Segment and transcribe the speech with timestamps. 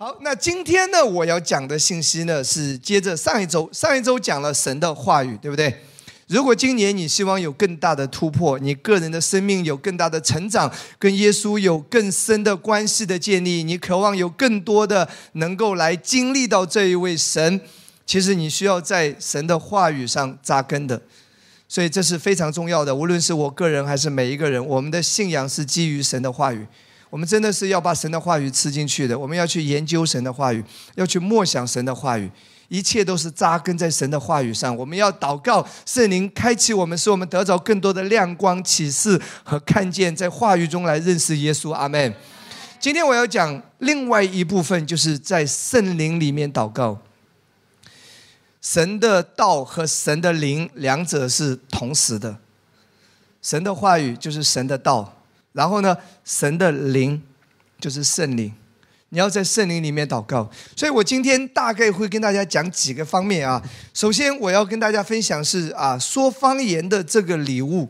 [0.00, 5.74] 好，那今天呢，我要讲的信息呢，是接着上一周，上一周讲了神的话语，对不对？
[6.28, 17.60] 如果今年你希望有更大的突破，你个人的生命有更大的成长，跟耶稣有更深的关系的建立，你渴望有更多的能够来经历到这一位神，
[18.06, 21.02] 其实你需要在神的话语上扎根的，
[21.66, 22.94] 所以这是非常重要的。
[22.94, 26.64] 无论是我个人还是每一个人，我们的信仰是基于神的话语。
[27.10, 29.18] 我们真的是要把神的话语吃进去的。
[29.18, 30.62] 我们要去研究神的话语，
[30.94, 32.30] 要去默想神的话语，
[32.68, 34.76] 一切都是扎根在神的话语上。
[34.76, 41.72] 我们要祷告圣灵开启我们，使我们得着更多的亮光、启示和看见，在话语中来认识耶稣。
[41.72, 42.14] 阿门。
[42.78, 46.98] 今天我要讲另外一部分，就是在圣灵里面祷告。
[48.60, 52.36] 神的道和神的灵两者是同时的。
[53.40, 55.17] 神的话语就是神的道。
[55.52, 57.22] 然后呢，神的灵
[57.80, 58.52] 就是圣灵，
[59.08, 60.50] 你要在圣灵里面祷告。
[60.76, 63.62] 所以我今天大概会跟大家讲几个方面啊。
[63.94, 67.88] 首先，我要跟大家分享是啊，说方言的这个礼物，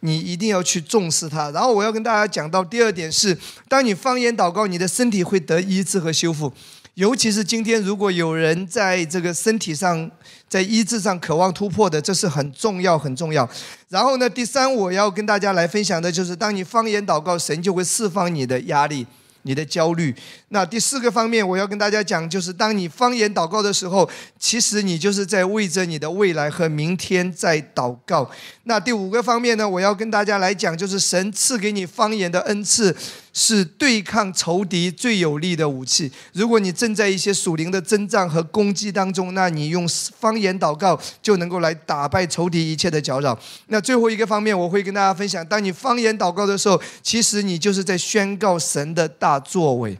[0.00, 1.50] 你一定要去重视它。
[1.50, 3.36] 然后我要跟大家讲到第二点是，
[3.68, 6.52] 当你方言祷告，你的身体会得医治和修复。
[6.94, 10.10] 尤其是今天，如果有人在这个身体上、
[10.48, 13.48] 在医治上渴望突破的，这是很重要、很重要。
[13.88, 19.06] 然后呢，第三，我要跟大家来分享的就是，当你方言祷告，神就会释放你的压力。
[19.44, 20.14] 你的焦虑。
[20.50, 28.30] 那第四个方面，我要跟大家讲，就是当你方言祷告的时候，其实你就是在为着你的未来和明天在祷告。
[28.62, 32.96] 那第五个方面呢，我要跟大家来讲，就是神赐给你方言的恩赐，
[33.32, 36.10] 是对抗仇敌最有力的武器。
[36.32, 39.86] 如果你正在一些属灵的征战和攻击当中，那你用
[40.18, 43.38] 方言祷告就能够来打败仇敌一切的搅扰。
[43.66, 49.42] 那最后一个方面，我会跟大家分享，当你方言祷告的时候，其实你就是在宣告神的大。
[49.42, 49.98] 作为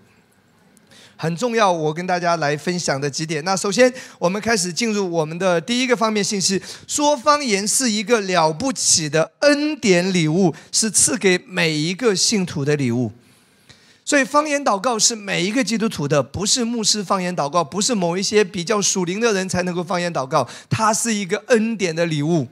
[1.16, 3.44] 很重要，我跟大家来分享的几点。
[3.44, 13.10] 那首先，我们开始进入我们的第一个方面信息：说方言是一个了不起的恩典礼物，是赐给每一个信徒的礼物。
[14.04, 22.48] 所以，方言祷告是每一个基督徒的，不是牧师方言祷告，不是某一些比较属灵的人才能够方言祷告，它是一个恩典的礼物。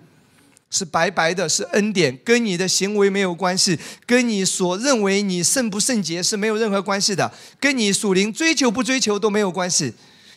[0.72, 9.92] 是白白的，是恩典，跟你的行为没有关系，跟你所认为你圣不圣洁是没有任何关系的，跟你属灵追求不追求都没有关系，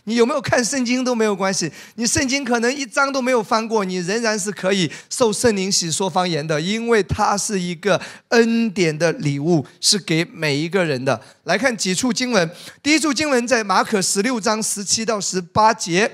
[0.06, 8.00] 你有没有看圣经都没有关系，你圣经可能一章都没有翻过，你仍然是可以受圣灵洗说方言的，因为它是一个
[8.30, 11.22] 恩典的礼物，是给每一个人的。
[11.46, 12.50] 来看几处经文，
[12.82, 16.12] 第一处经文在马可十六章十七到十八节，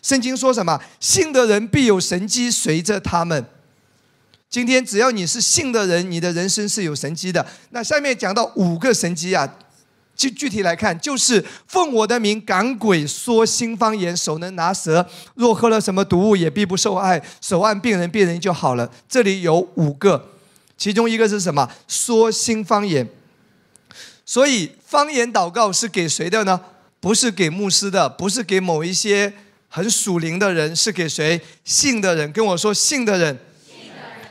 [0.00, 0.80] 圣经说什么？
[1.00, 3.44] 信的人必有神机随着他们。
[4.48, 7.44] 今天只要你是信的人，你的人生是有神机的。
[7.70, 9.52] 那下面讲到五个神机啊，
[10.16, 18.90] 具具体来看，就是奉我的名赶鬼、说新方言、手能拿蛇，若喝了什么毒物也必不受害，手按病人，病人就好了。
[19.08, 20.30] 这里有五个，
[20.76, 21.68] 其中一个是什么？
[21.88, 23.08] 说新方言。
[24.24, 26.60] 所以方言祷告是给谁的呢？
[27.00, 29.32] 不是给牧师的，不是给某一些
[29.68, 31.40] 很属灵的人，是给谁？
[31.64, 32.32] 信的人。
[32.32, 33.38] 跟我说，信的人。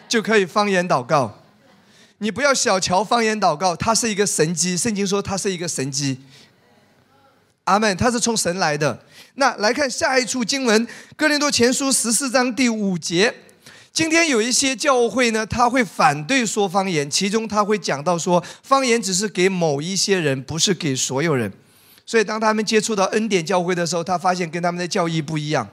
[0.09, 1.42] 就可以方言祷告，
[2.23, 4.77] 你不要小瞧方言祷告，它是一个神机。
[4.77, 6.17] 圣经说它是一个神机。
[7.65, 8.97] 阿门，它是从神来的。
[9.35, 13.35] 那来看下一处经文，《哥林多前书》十四章第五节。
[13.91, 21.51] 今天有一些教会呢，他会反对说方言，其中他会讲到说，方言只是给某一些人，不是给所有人。
[22.05, 25.67] 所以当他们接触到恩典教会的时候，他发现跟他们的教义不一样。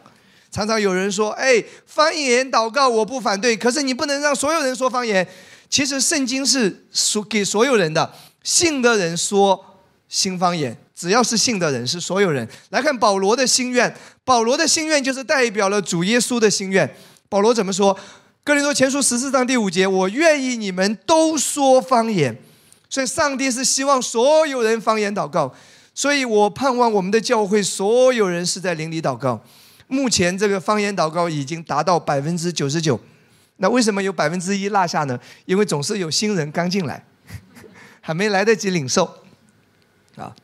[0.51, 5.25] 常常有人说：“哎，方言祷告我不反对，可是你不能让所有人说方言。
[5.71, 9.65] 其实圣经是说给所有人的，信的人说
[10.09, 12.47] 新方言，只要是信的人是所有人。
[12.71, 13.95] 来看保罗的心愿，
[14.25, 16.93] 保罗的心愿就是代表了主耶稣的心愿。
[17.29, 17.97] 保罗怎么说？
[18.43, 22.37] 哥林多前书十四章第五节：我愿意你们都说方言。
[22.89, 25.55] 所以上帝是希望所有人方言祷告。
[25.95, 29.41] 所以我盼望我们的教会所有人是在灵里祷告。”
[29.87, 32.99] 目前这个方言祷告已经达到百分之九十九，
[33.63, 35.21] 那为什么有百分之一落下呢？
[35.45, 37.05] 因为总是有新人刚进来，
[38.01, 39.05] 还没来得及领受。
[40.17, 40.35] 啊，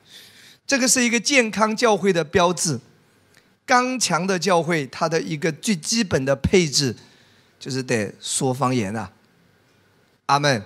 [0.66, 2.78] 这个是一个健康教会的标志，
[3.64, 6.94] 刚强的教会它的一个最基本的配置
[7.58, 9.10] 就是得说方言啊，
[10.26, 10.62] 阿门，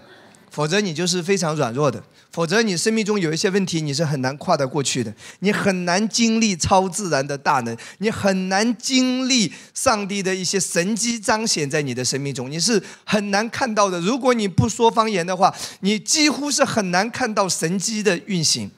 [0.51, 2.03] 否则你就是非常软弱的。
[2.33, 5.13] 否则，你生命中有一些问题，你是很难跨得过去的。
[5.41, 14.01] 你很难经历超自然的大能，你很难经历上帝的一些神迹彰显在你的生命中，你是很难看到的。
[14.01, 18.71] 如果你不说方言的话，你几乎是很难看到神迹的运行。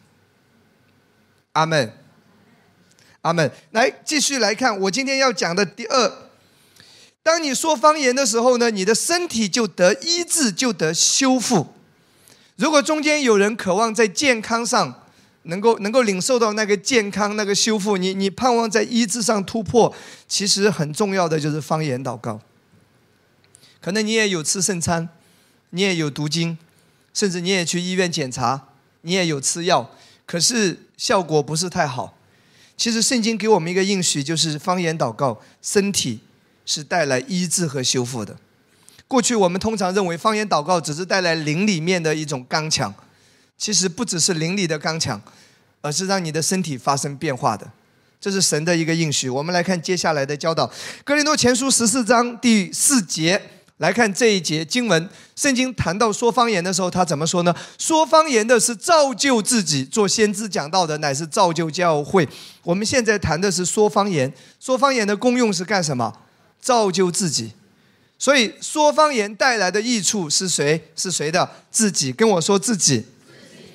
[1.53, 1.93] 阿门，
[3.21, 3.53] 阿门。
[3.73, 6.31] 来，继续来看我今天要讲的第二。
[7.23, 11.75] 当你说方言的时候呢，你的身体就得医治，就得修复。
[12.63, 15.03] 如果中间有人渴望在健康上
[15.43, 19.93] 能够能够领受到那个健康、那个修复，你你盼望在医治上突破，
[20.29, 22.41] 其实很重要的就是方言祷告。
[23.81, 25.09] 可能你也有吃圣餐，
[25.71, 26.57] 你也有读经，
[27.13, 28.69] 甚至你也去医院检查，
[29.01, 29.91] 你也有吃药，
[30.25, 32.17] 可是效果不是太好。
[32.77, 36.21] 其实圣经给我们一个应许，就是方言祷告，身体。
[36.65, 38.37] 是带来医治和修复的。
[39.13, 42.91] 过去我们通常认为方言祷告只是带来灵里面的一种刚强，
[43.59, 45.21] 其实不只是灵里的刚强，
[45.83, 47.71] 而是让你的身体发生变化的。
[48.19, 49.29] 这是神的一个应许。
[49.29, 50.67] 我们来看接下来的教导，
[51.05, 53.39] 《哥林多前书》十四章第四节，
[53.77, 55.07] 来看这一节经文。
[55.37, 57.55] 圣经谈到说方言的时候，他怎么说呢？
[57.77, 62.27] 说方言的是造就自己，做先知讲道的乃是造就教会。
[62.63, 66.17] 我们现在谈的是说方言，说方言的功用是干什么？
[66.59, 67.53] 造就自己，
[68.23, 70.81] 所以说方言带来的益处是谁？
[70.95, 71.51] 是谁的？
[71.73, 73.05] 自己跟我说自己，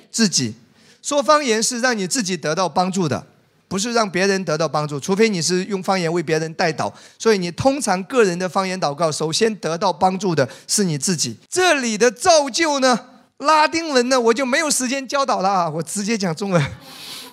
[0.10, 0.56] 自己
[1.02, 3.28] 说方言是让你自己得到帮助的，
[3.68, 4.98] 不是让别人得到帮助。
[4.98, 6.90] 除非你是用方言为别人带祷，
[7.20, 11.36] 所以你通常个人的方言祷告，首先得到帮助的是你自己。
[11.50, 12.98] 这里的造就呢，
[13.40, 16.66] 拉丁文呢，我就没有时间教导了啊，我直接讲中文，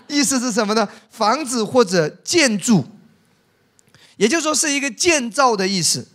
[0.08, 0.88] 意思是什么呢？
[1.10, 2.84] 房子或者建筑。
[4.16, 6.08] 也就是说，是一个建造的意思。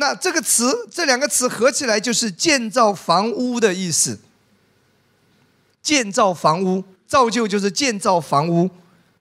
[0.00, 4.18] 那这个词，这两个词合起来就是建造房屋的意思。
[5.82, 8.70] 建造房屋，造就就是建造房屋。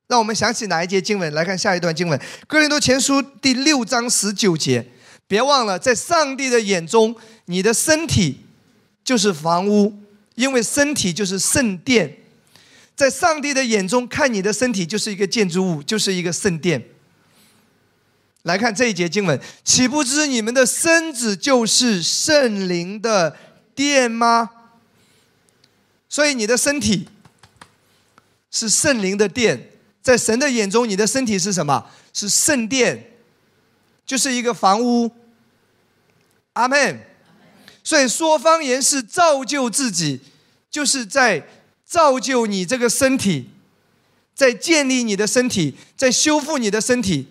[0.07, 1.31] 让我们想起哪一节经文？
[1.33, 2.17] 来看下一段经文，
[2.47, 4.87] 《哥林多前书》第六章十九节。
[5.27, 7.13] 别忘了，在上帝的眼中，
[7.45, 8.45] 你的身体
[9.03, 9.93] 就是房屋，
[10.35, 12.15] 因为身体就是圣殿。
[12.95, 16.81] 在上帝的眼中看，你的身体就是一个建筑物，就是一个圣殿。
[18.43, 23.35] 来看这一节经文，岂不知你们的身子就是圣灵的
[23.75, 24.49] 殿吗？
[26.07, 27.07] 所以你的身体
[28.49, 29.69] 是圣灵的殿，
[30.01, 31.89] 在神的眼中，你的身体是什么？
[32.13, 33.11] 是圣殿，
[34.05, 35.11] 就是一个房屋。
[36.53, 36.99] 阿门。
[37.83, 40.21] 所以说方言是造就自己，
[40.71, 41.47] 就是在
[41.85, 43.49] 造就你这个身体，
[44.33, 47.27] 在建立你的身体，在修复你的身体。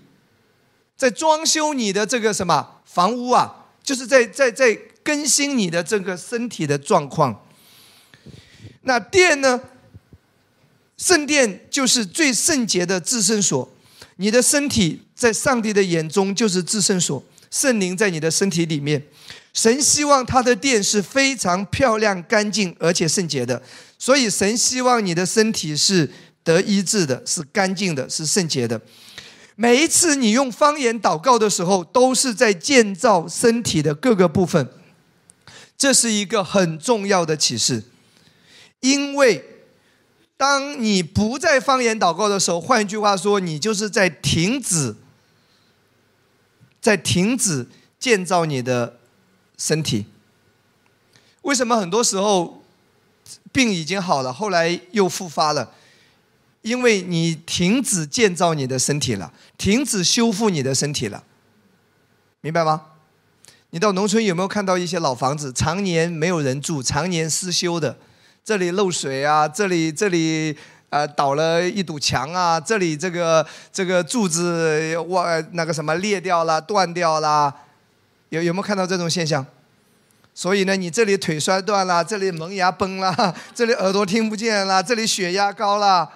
[0.99, 3.67] 在装修你的这个什么房屋啊？
[3.83, 7.47] 就是在在在更新你的这个身体的状况。
[8.83, 9.59] 那殿呢？
[10.99, 13.73] 圣殿就是最圣洁的至圣所。
[14.17, 17.23] 你的身体在上帝的眼中就是至圣所，
[17.53, 19.01] 圣灵在你的身体里面。
[19.55, 23.63] 神希望他的殿是非常漂亮、干净而且圣洁的，
[23.97, 26.11] 所以神希望你的身体是
[26.43, 28.81] 得医治的，是干净的，是圣洁的。
[29.61, 34.69] 每一次你用方言祷告的时候，都是在建造身体的各个部分，
[35.77, 37.83] 这是一个很重要的启示。
[38.79, 39.45] 因为
[40.37, 44.95] 当你不在方言祷告的时候，换一句话说，你就是在停止，
[46.81, 47.67] 在停止
[47.99, 49.01] 建造你的
[49.57, 50.07] 身体。
[51.43, 52.63] 为什么很多时候
[53.51, 55.75] 病已经好了，后来又复发了？
[56.63, 61.23] 因为你停止建造你的身体了，停止修复你的身体了，
[62.41, 62.83] 明白吗？
[63.71, 67.97] 你到农村有没有看到一些老房子，常年没有人住，常年失修的？
[68.45, 70.57] 这里漏水啊，这里这里
[70.89, 77.55] 呃倒了一堵墙啊，这里这个这个柱子哇那个什么裂掉了、断掉了，
[78.31, 79.47] 有有没有看到这种现象？
[80.35, 86.11] 所以呢，你这里腿摔断了，这里门牙崩了，这里耳朵听不见了，这里血压高了。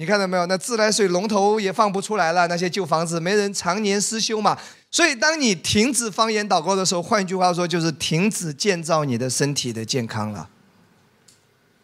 [0.00, 0.46] 你看到没有？
[0.46, 2.46] 那自来水龙头也放不出来了。
[2.46, 4.56] 那些旧房子没人常年失修嘛。
[4.92, 10.48] 所以，当你停止方言祷告的时候，换句话说，就是停止建造你的身体的健康了。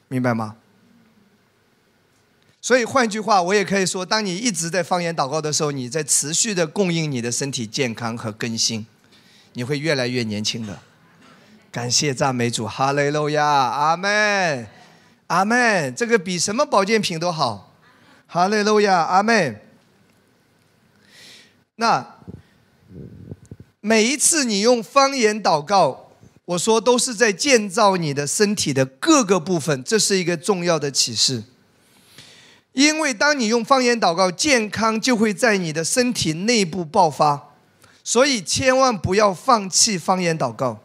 [0.06, 0.54] 明白吗？
[2.60, 8.86] 所以，换句话，我也可以说，当你一直在方言祷告的时候，你在持续的供应你的身体健康和更新，
[9.54, 10.78] 你会越来越年轻的。
[11.72, 14.68] 感谢赞美主，哈利路亚，阿门，
[15.26, 15.92] 阿门。
[15.96, 17.63] 这个比什么保健品都好。
[18.34, 19.62] 哈利路亚，阿妹。
[21.76, 22.16] 那
[23.80, 26.10] 每一次你用方言祷告，
[26.44, 31.44] 我说都是在建造你的身体的各个部分，这是一个重要的启示。
[32.72, 37.50] 因为当你用方言祷告，健康就会在你的身体内部爆发，
[38.02, 40.80] 所以千万不要放弃方言祷告，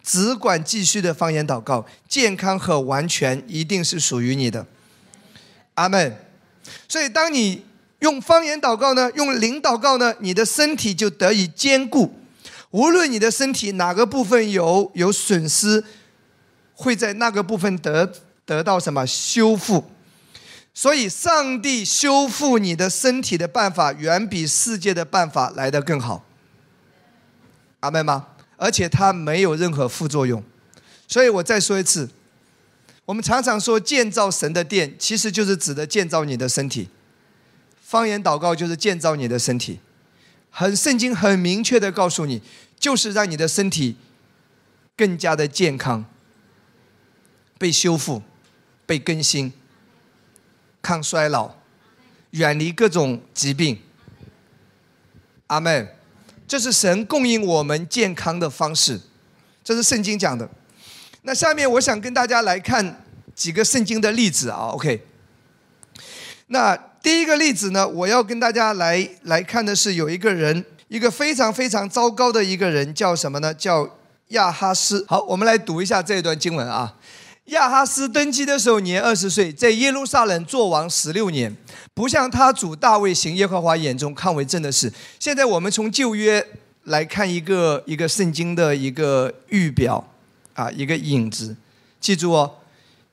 [0.00, 4.64] 只管继续的方言祷告，健康和完全一定是属于你的。
[5.74, 6.23] 阿门。
[6.88, 7.64] 所以当你
[8.00, 12.14] 用方言祷告呢，用灵祷告呢，你的身体就得以坚固。
[12.70, 15.84] 无论你的身体哪个部分有有损失，
[16.74, 18.12] 会在那个部分得
[18.44, 19.84] 得到什么修复？
[20.76, 26.24] 所以，上帝修复你的身体的办法，远比世界的办法来得更好。
[27.78, 28.26] 阿妹吗？
[28.56, 30.42] 而且它没有任何副作用。
[31.06, 32.08] 所以我再说一次，
[33.04, 36.88] 我们常常说建造神的殿，其实就是指的建造你的身体。
[37.82, 39.80] 方言祷告就是建造你的身体。
[40.50, 42.42] 很圣经很明确的告诉你。
[42.76, 43.96] 就是让你的身体
[44.94, 46.04] 更加的健康，
[47.56, 48.20] 被修复、
[48.84, 49.50] 被更新、
[50.82, 51.54] 抗衰老、
[52.32, 53.78] 远离各种疾病。
[55.46, 55.88] 阿门。
[56.46, 59.00] 这是神供应我们健康的方式，
[59.62, 60.50] 这是圣经讲的。
[61.24, 63.04] 那下面我想跟大家来看
[63.34, 64.70] 几个圣经的例子啊。
[64.72, 65.04] OK。
[66.46, 70.64] 那第一个例子呢，我要跟大家来来看的是有一个人。
[70.88, 73.52] 一个非常非常糟糕的一个人叫什么呢？
[73.54, 73.88] 叫
[74.28, 75.04] 亚哈斯。
[75.08, 76.94] 好，我们来读一下这一段经文啊。
[77.46, 81.56] 亚哈斯登基的时候年二十岁，在耶路撒冷做王十六年，
[81.94, 84.92] 不像他主大卫行耶和华眼中看为正的事。
[85.18, 86.46] 现在我们从旧约
[86.84, 90.06] 来看一个一个圣经的一个预表
[90.54, 91.54] 啊，一个影子。
[92.00, 92.56] 记住哦，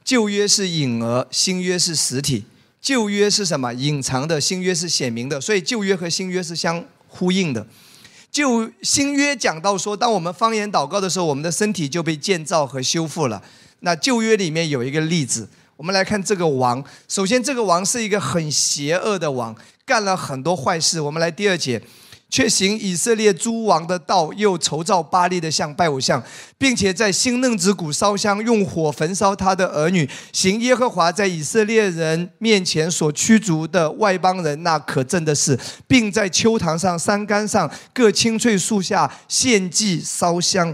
[0.03, 2.45] 旧约是影儿，新约是实体。
[2.81, 3.73] 旧约是什么？
[3.73, 5.39] 隐藏的，新约是显明的。
[5.39, 6.83] 所以旧约和新约是相。
[7.13, 7.67] 呼应的，
[8.31, 13.43] 旧新约讲到说，当我们方言祷告的时候，我们的身体就被建造和修复了。
[13.81, 16.81] 那旧约里面有一个例子，我们来看这个王。
[17.09, 19.53] 首先，这个王是一个很邪恶的王，
[19.85, 21.01] 干了很多坏事。
[21.01, 21.81] 我们来第二节。
[22.31, 26.23] 却行以色列诸王的道，又筹造巴利的像拜偶像，
[26.57, 40.73] 并且在新嫩子谷烧香，用火焚烧他的儿女，行耶和华在以色列人面前所驱逐的外邦人那可憎的事，并在秋堂上、山冈上各青翠树下献祭烧香。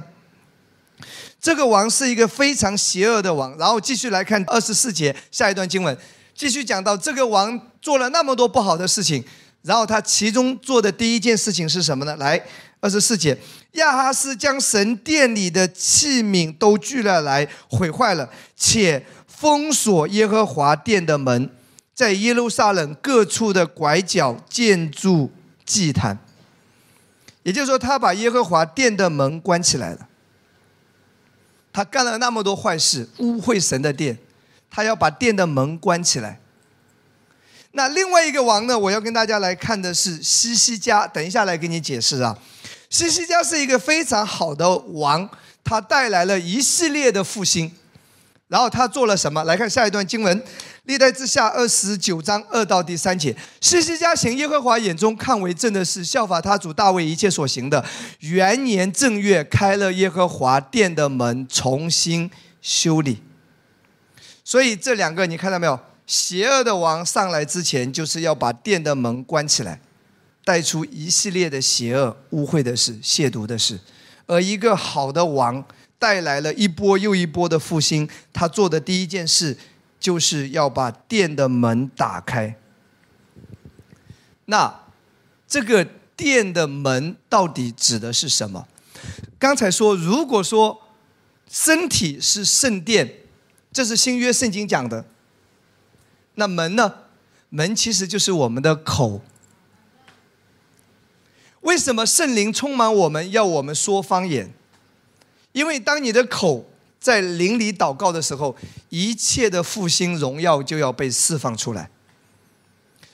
[1.41, 3.57] 这个王是一个非常邪恶的王。
[3.57, 5.97] 然后继续来看二十四节下一段经文，
[6.35, 9.23] 继续讲到这个王做了那么多不好的事情。
[9.67, 12.15] 然后他其中做的第一件事情是什么呢？
[12.15, 12.41] 来，
[12.79, 13.38] 二十四节，
[13.74, 21.50] 亚哈斯将神殿里的器皿都聚了来，毁坏了，且封锁耶和华殿的门，
[21.93, 25.29] 在耶路撒冷各处的拐角建筑
[25.65, 26.17] 祭坛。
[27.43, 30.07] 也就是说，他把耶和华殿的门关起来了。
[31.74, 34.17] 他干了那么多坏事，污秽神的殿，
[34.71, 36.39] 他要把殿的门关起来。
[37.77, 38.77] 那另外一个王呢？
[38.77, 41.05] 我要跟大家来看的是西西家。
[41.05, 42.36] 等一下来给你解释啊。
[42.89, 45.29] 西西家是一个非常好的王，
[45.63, 47.72] 他带来了一系列的复兴。
[48.48, 49.43] 然后他做了什么？
[49.43, 50.41] 来看下一段经文，
[50.86, 53.36] 《历代之下》二十九章二到第三节。
[53.62, 57.86] 西西家行耶和华眼中看为正的事，效法他主大卫一切所行的。
[58.22, 63.22] 元年正月，开了耶和华殿的门，重新修理。
[64.43, 65.79] 所以这两个你看到没有？
[66.07, 69.81] 邪恶的王上来之前，就是要把殿的门关起来，
[70.45, 73.77] 带出一系列的邪恶、污秽的事、亵渎的事。
[74.25, 75.63] 而一个好的王
[75.99, 78.07] 带来了一波又一波的复兴。
[78.31, 79.57] 他做的第一件事，
[79.99, 82.55] 就是要把殿的门打开。
[84.45, 84.83] 那
[85.45, 85.85] 这个
[86.15, 88.65] 殿的门到底指的是什么？
[89.37, 90.81] 刚才说，如果说
[91.49, 93.13] 身体是圣殿，
[93.73, 95.05] 这是新约圣经讲的。
[96.39, 96.94] 那门呢？
[97.50, 99.22] 门其实就是我们的口。
[101.62, 104.53] 为什么圣灵充满我们要我们说方言？
[105.51, 108.56] 因为当你的口在灵里祷告的时候，
[108.89, 111.89] 一切的复兴荣耀就要被释放出来。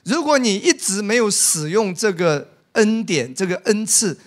[0.03, 4.19] 如果你一直没有使用这个恩典、这个恩赐，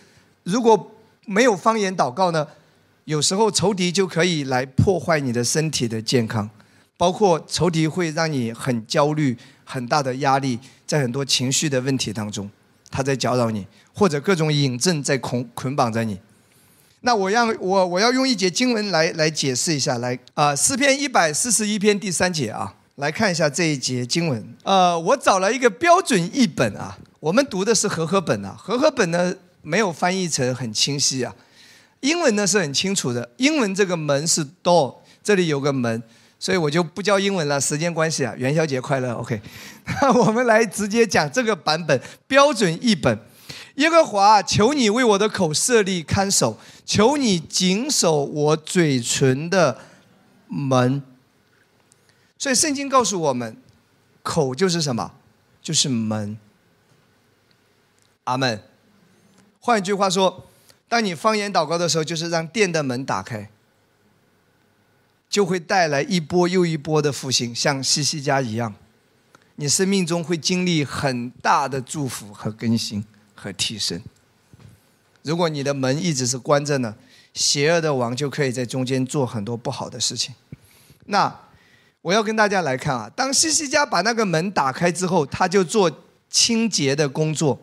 [0.44, 0.92] 如果
[1.26, 2.48] 没有方言祷告呢？
[3.04, 6.48] 有时候仇敌就可以来破坏你的身体的健康。
[6.96, 12.50] 包括仇敌会让你很焦虑、很大的压力，在很多情绪的问题当中，
[12.90, 16.18] 他在搅扰你，或者各种引证在捆捆绑着你。
[17.00, 24.54] 那我让我我要用一节经文来来解释一下，来啊，诗篇一百四十一篇第三节啊，来看一下这一节经文。
[24.64, 31.32] 呃，我找了一个标准译本啊，我们读的是和合本啊，和合本呢没有翻译成很清晰啊，
[32.00, 36.02] 英文呢是很清楚的，英文这个门是 door，这里有个门。
[36.38, 38.34] 所以我就不教英文了，时间关系啊。
[38.36, 39.40] 元宵节快乐，OK。
[40.02, 43.18] 那 我们来直接讲这个版本标准译本。
[43.76, 49.78] 耶和华，求你为我的口设立看守，求你谨守我嘴唇的
[50.48, 51.02] 门。
[52.38, 53.56] 所以圣经告诉我们，
[54.22, 55.12] 口就是什么？
[55.62, 56.38] 就是门。
[58.24, 58.62] 阿门。
[59.60, 60.46] 换一句话说，
[60.88, 63.50] 当你方言祷告的时候，就是让殿的门打开，
[65.28, 68.74] 就会带来一波又一波的复兴，像西西家一样，
[69.56, 73.04] 你生命中会经历很大的祝福和更新
[73.34, 74.00] 和提升。
[75.22, 76.94] 如果你的门一直是关着呢，
[77.34, 80.34] 邪恶的王就可以在中间做很多不好的事情。
[81.06, 81.40] 那
[82.00, 85.90] 我要跟大家来看啊，当西西家把那个门打开之后，他就做
[86.30, 87.60] 清洁的工作。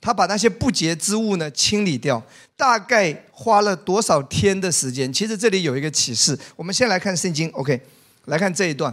[0.00, 2.22] 他把那些不洁之物呢清理掉，
[2.58, 5.12] 大概花了多少天的时间？
[5.12, 6.36] 其实这里有一个启示。
[6.56, 7.80] 我们先来看圣经，OK，
[8.24, 8.92] 来看这一段。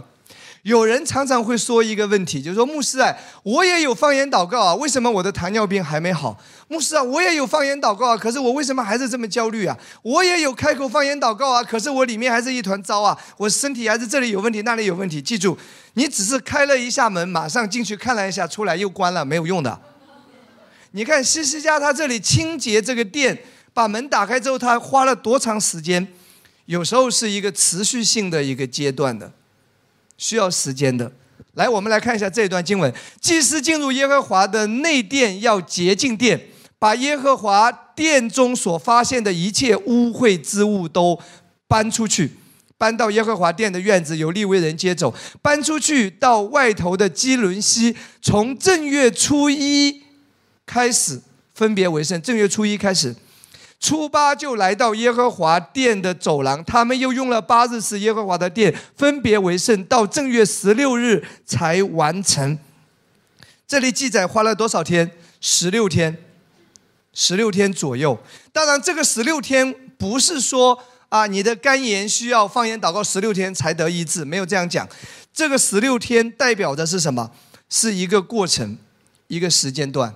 [0.62, 6.38] 有人常常会说一个问题，就是说牧师啊，我也有方言祷告啊，为什么我的糖尿病还没好？
[6.68, 9.76] 牧师啊，我也有方言祷告啊，可是我为什么还是这么焦虑啊？
[10.02, 15.20] 我也有开口方言祷告啊，可是我里面还是一团糟啊，我身体还是这里有问题，那里有问题。
[15.20, 15.58] 记住，
[15.94, 19.80] 你只是开了一下门，马上进去看了一下，出来又关了，没有用的。
[20.92, 23.38] 你看西西家他这里清洁这个店，
[23.76, 26.08] 把门打开之后，他花了多长时间？
[26.64, 29.30] 有时候是一个持续性的一个阶段的，
[30.16, 31.12] 需要时间的。
[31.52, 32.90] 来，我们来看一下这段经文：
[33.20, 36.40] 祭司进入耶和华的内殿，要洁净殿，
[36.78, 41.20] 把耶和华殿中所发现的一切污秽之物都
[41.68, 42.32] 搬出去，
[42.78, 50.02] 搬到耶和华殿的院子，由利未人接走，搬出去到外头的基伦西，从正月初一。
[50.64, 51.20] 开始
[51.54, 53.14] 分别为圣，正月初一开始，
[53.86, 56.64] 初八就来到耶和华殿的走廊。
[56.64, 62.58] 他们又用了八日使耶和华的殿分别为圣，到正月十六日才完成。
[63.64, 65.08] 这里记载花了多少天？
[65.40, 66.18] 十六天，
[67.12, 68.18] 十六天左右。
[68.52, 70.76] 当然，这个十六天不是说
[71.08, 74.88] 啊，你的肝炎需要放言祷告十六天才得医治，没有这样讲。
[75.32, 77.30] 这个十六天代表的是什么？
[77.68, 78.76] 是一个过程，
[79.28, 80.12] 一个时间段。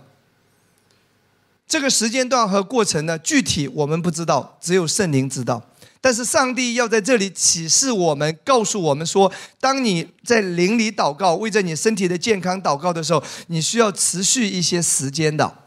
[1.71, 5.63] 这个时间段和过程呢，具体我们不知道，只有圣灵知道。
[6.00, 15.59] 但是上帝要在这里启示我们，告诉我们说：当你在灵里祷告，为着你身体的健康祷告的时候，你需要持续一些时间的。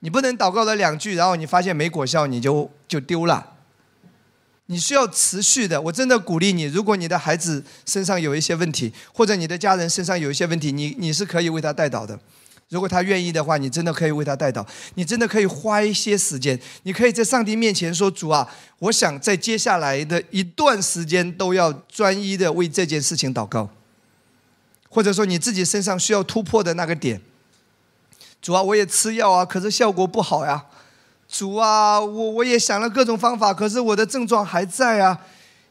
[0.00, 3.52] 你不能祷告了两句，然后你发现没果效，你就就丢了。
[4.66, 5.80] 你需要持续的。
[5.82, 12.18] 我真的鼓励你，如果你的孩子身上有一些问题，或者你的家人身上有一些问题，你你是可以为他带祷的。
[12.74, 23.70] 如果他愿意的话，你真的可以为他带祷，你真的可以花一些时间，你可以在上帝面前说：“主啊，我想在接下来的一段时间都要专一的为这件事情祷告。”
[24.90, 27.20] 或者说你自己身上需要突破的那个点，
[28.42, 30.64] 主啊，我也吃药啊，可是效果不好呀。
[31.28, 35.20] 主啊，我我也想了各种方法，可是我的症状还在啊。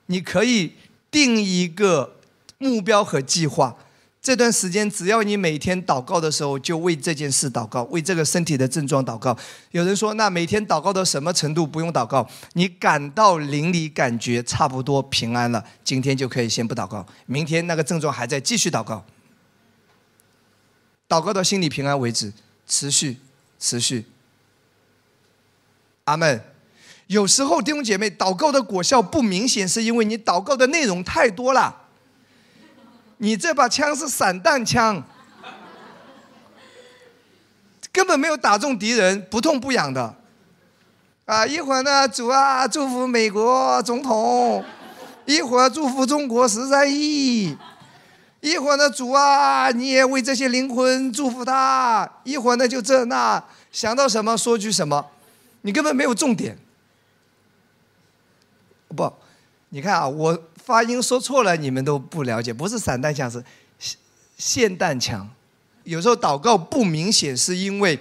[0.08, 0.74] 你可以
[1.10, 2.16] 定一个
[2.58, 3.78] 目标和计划。
[4.24, 9.38] 这段时间，只要你每天祷告的时候，就为这件事祷告，为这个身体的症状祷告。
[9.72, 12.26] 有人说，那每天祷告到什么程度不用祷告？
[12.54, 19.04] 你感到灵里感觉差不多平安了，今天就可以先不祷告，明天那个症状还在，继续祷告，
[21.10, 22.32] 祷告到心里平安为止，
[22.66, 23.18] 持续，
[23.60, 24.06] 持续。
[26.06, 26.42] 阿门。
[27.08, 31.82] 有时候弟兄姐妹，祷告的果效不明显，是因为你祷告的内容太多了。
[33.18, 35.02] 你这把枪是散弹枪，
[37.92, 40.16] 根本没有打中敌人，不痛不痒的。
[41.26, 44.62] 啊，一会儿呢，主啊，祝福美国总统；
[45.26, 47.56] 一会儿祝福中国十三亿；
[48.42, 55.12] 一会儿呢，主啊，你也为这些灵魂祝福他；一会儿呢，就这那，想到什么说句什么，
[55.62, 56.58] 你根本没有重点。
[58.94, 59.14] 不，
[59.70, 60.44] 你看啊，我。
[60.66, 63.98] 发音说错了，你们都不了解，不是散弹枪，是
[64.40, 65.30] 霰弹枪。
[65.84, 68.00] 有时候祷告不明显，是因为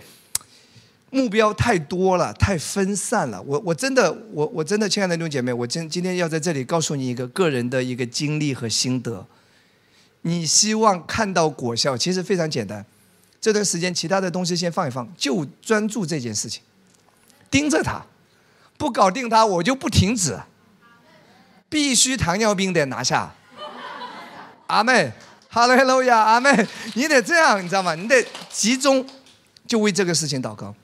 [1.10, 3.42] 目标太多了，太分散了。
[3.42, 9.26] 我我真的，我我真的，亲爱的弟兄姐妹，我今今天要在这里告诉你一个个人的一个经历和心得。
[10.22, 12.86] 你希望看到果效，其实非常简单。
[13.40, 16.62] 这段时间其他的东西先放一放，就专注这件事情，
[17.50, 18.06] 盯着它，
[18.78, 20.38] 不搞定它，我就不停止。
[21.72, 23.34] 必须糖尿病得拿下，
[24.66, 25.10] 阿妹，
[25.48, 26.50] 哈喽哈喽呀，阿妹，
[26.92, 27.94] 你得这样，你知道吗？
[27.94, 29.02] 你得集中，
[29.66, 30.74] 就为这个事情祷告。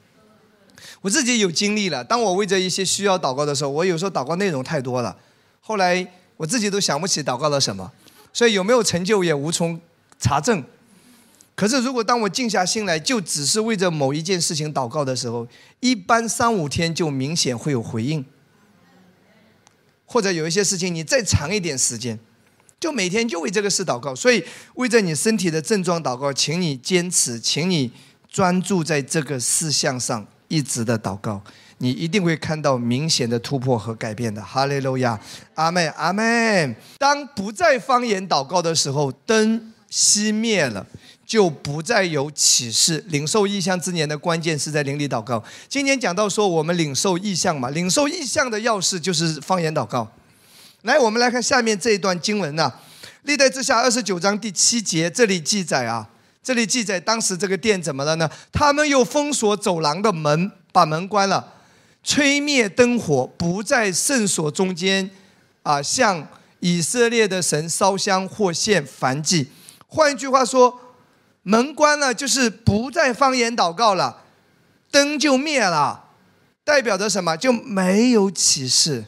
[1.02, 5.14] 我自己有经历了，当我为着一些需要祷告的时候，我有时候祷告内容太多了，
[5.60, 7.92] 后来我自己都想不起祷告了什么，
[8.32, 9.78] 所以有没有成就也无从
[10.18, 10.64] 查证。
[11.54, 15.46] 可是如果当我静下心来，就只是为着某一件事情祷告的时候，
[15.80, 18.24] 一般三五天就明显会有回应。
[20.10, 22.18] 或者有一些事情，你再长一点时间，
[22.80, 24.14] 就每天就为这个事祷告。
[24.14, 24.42] 所以
[24.74, 27.92] 为着你身体的症状祷告，请你坚持，请你
[28.30, 31.42] 专注在这个事项上，一直的祷告，
[31.76, 34.42] 你一定会看到明显的突破和改变的。
[34.42, 35.20] 哈利路亚，
[35.54, 36.74] 阿门，阿门。
[36.96, 40.86] 当不再方言祷告的时候，灯熄灭了。
[41.28, 43.04] 就不再有启示。
[43.08, 45.44] 领受意象之年的关键是在灵里祷告。
[45.68, 50.10] 今年讲到说，我们领受意象嘛，领受意象的钥匙就是方言祷告。
[50.82, 52.72] 来，我们来看下面这一段经文呐，
[53.24, 56.08] 《历代之下》二十九章第七节，这里记载啊，
[56.42, 58.30] 这里记载当时这个殿怎么了呢？
[58.50, 61.52] 他们又封锁走廊的门，把门关了，
[62.02, 65.10] 吹灭灯火，不在圣所中间
[65.62, 66.26] 啊，向
[66.60, 69.48] 以色列的神烧香或献燔祭。
[69.86, 70.80] 换一句话说。
[71.48, 74.24] 门关了，就是不再方言祷告了，
[74.90, 76.10] 灯就灭了，
[76.62, 77.38] 代表着什么？
[77.38, 79.06] 就没有启示，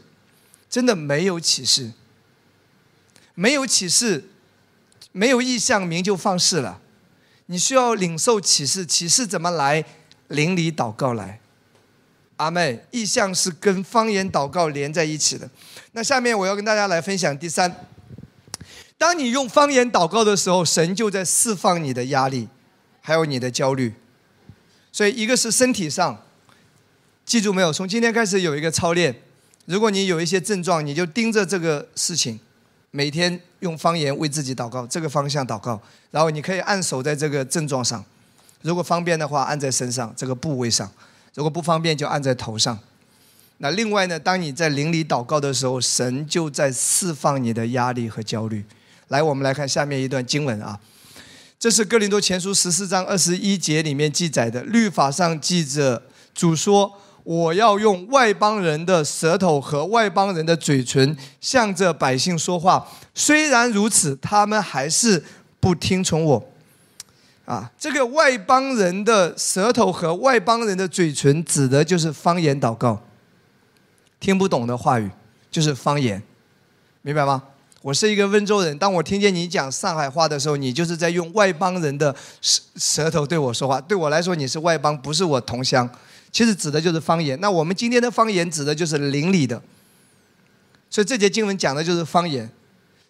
[0.71, 1.93] 真的没有启示，
[3.35, 4.31] 没有启示，
[5.13, 6.81] 没有意向，名就放肆了。
[7.45, 9.85] 你需要领受启示，启示怎么来？
[10.29, 11.41] 邻里祷告来。
[12.37, 15.47] 阿妹，意向是跟方言祷告连在一起的。
[15.93, 17.87] 那下面我要跟大家来分享第三。
[19.01, 22.47] 当你用方言祷告的时候，神就在释放你的压力，
[23.01, 23.95] 还有你的焦虑。
[24.93, 26.23] 所以，一个是身体上，
[27.25, 27.73] 记住没有？
[27.73, 29.23] 从今天开始有一个操练。
[29.65, 32.39] 如果你有一些症状，你就盯着这个事情，
[32.91, 35.81] 每天用方言为自己祷告，这个方向祷告。
[36.11, 38.05] 然后你可以按手在这个症状上，
[38.61, 40.87] 如果方便的话，按在身上这个部位上；
[41.33, 42.79] 如果不方便，就按在头上。
[43.57, 48.63] 那另外呢，当你在灵里祷告的时候，神就在释放你的压力和焦虑。
[49.11, 50.79] 来，我们来看下面一段经文啊，
[51.59, 54.63] 这是哥林多前书十四章二十一节里面记载的。
[54.63, 56.01] 律法上记着，
[56.33, 56.93] 主说
[57.25, 62.87] ：“我要用外邦人的舌头和外邦人的嘴唇，向着百姓说话。
[63.13, 65.25] 虽然如此，他们还是
[65.59, 66.47] 不听从我。”
[67.47, 73.03] 啊，这个外邦人的舌头和外邦人的嘴唇，指的就是方言祷告。
[74.21, 75.11] 听不懂的话语
[75.51, 76.23] 就是方言，
[77.03, 77.43] 明白吗？
[77.83, 83.81] 我是一个温州人，当我听见你讲上海话的时候，你就是在用外邦人的舌舌头对我说话。
[83.81, 85.89] 对我来说，你是外邦，不是我同乡。
[86.31, 87.41] 其实指的就是方言。
[87.41, 89.61] 那我们今天的方言指的就是邻里的。
[90.91, 92.51] 所以这节经文讲的就是方言。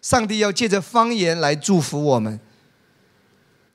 [0.01, 2.39] 上帝要借着方言来祝福我们。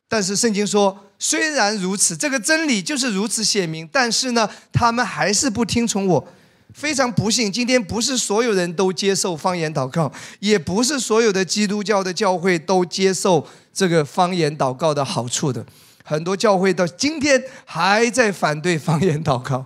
[0.08, 6.28] 但是圣经说，虽然如此，这个真理就是如此显明，但是呢，他们还是不听从我。
[6.76, 15.64] 非常不幸，今天不是所有人都接受方言祷告，也不是所有的基督教的教会都接受这个方言祷告的好处的。
[16.04, 19.64] 很多教会到今天还在反对方言祷告。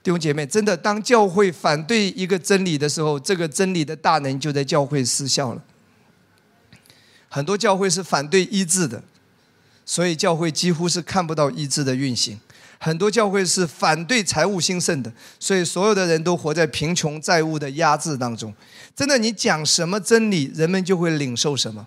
[0.00, 5.62] 弟兄姐妹，真的，当教会反对一个真理的时候，这个真理的大能就在教会失效了。
[7.28, 9.02] 很多教会是反对医治的，
[9.84, 12.38] 所以教会几乎是看不到医治的运行。
[12.78, 18.52] 很多教会是反对财务兴盛的，所以所有的人都活在贫穷债务的压制当中。
[18.94, 21.86] 真的，你讲什么真理，人们就会领受什么。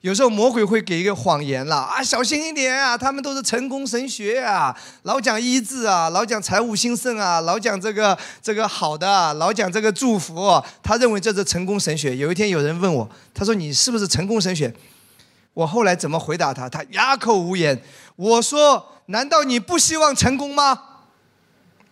[0.00, 10.60] 有时候魔鬼会给一个谎言啦，啊，小心一点啊，他们都是成功神学啊，老讲医治啊，老讲财务兴盛啊，老讲这个这个好的，老讲这个祝福。
[10.82, 12.16] 他认为这是成功神学。
[12.16, 14.74] 有一天有人问我，他说你是不是成功神学？
[15.54, 16.68] 我后来怎么回答他？
[16.68, 17.82] 他哑口无言。
[18.16, 18.88] 我说。
[19.06, 20.80] 难道你不希望成功吗？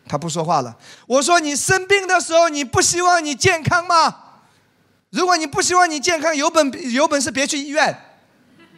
[0.07, 0.77] 他不说话了。
[1.09, 4.16] 我说你生病的时候，你不希望你健康吗？
[5.11, 8.01] 如果你不希望你健康，有本有本事别去医院。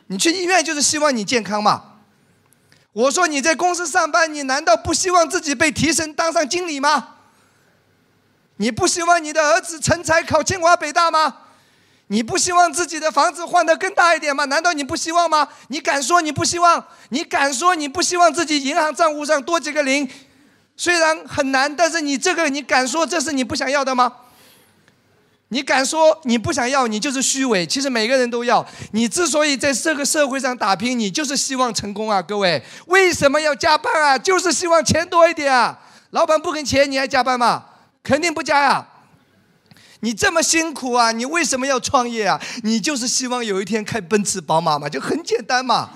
[0.06, 2.00] 你去医院就是希望你健康嘛。
[2.94, 7.16] 我说你在公司上班，你难道不希望自己被提升当上经理吗？
[8.56, 11.41] 你不希望你的儿子成才考清华北大吗？
[12.08, 14.44] 你不希望自己的房子换得更大一点吗？
[14.44, 15.48] 难道你不希望吗？
[15.68, 16.84] 你敢说你不希望？
[17.08, 20.08] 你敢说你不希望自己银行账户上多几个零？
[20.76, 24.12] 虽然很难，但是你这个你敢说这是你不想要的吗？
[25.48, 26.86] 你敢说你不想要？
[26.86, 27.66] 你就是虚伪。
[27.66, 28.66] 其实每个人都要。
[28.92, 32.62] 你之所以在这个社会上打拼，你就是希望成功啊，各位。
[32.86, 34.18] 为什么要加班啊？
[34.18, 35.78] 就是希望钱多一点啊。
[36.10, 37.64] 老板不给钱，你还加班吗？
[38.02, 38.86] 肯定不加呀。
[40.04, 41.12] 你这么辛苦啊！
[41.12, 42.40] 你为什么要创业啊？
[42.64, 45.90] 你就是希望有一天开奔驰、宝马嘛，就很简单嘛。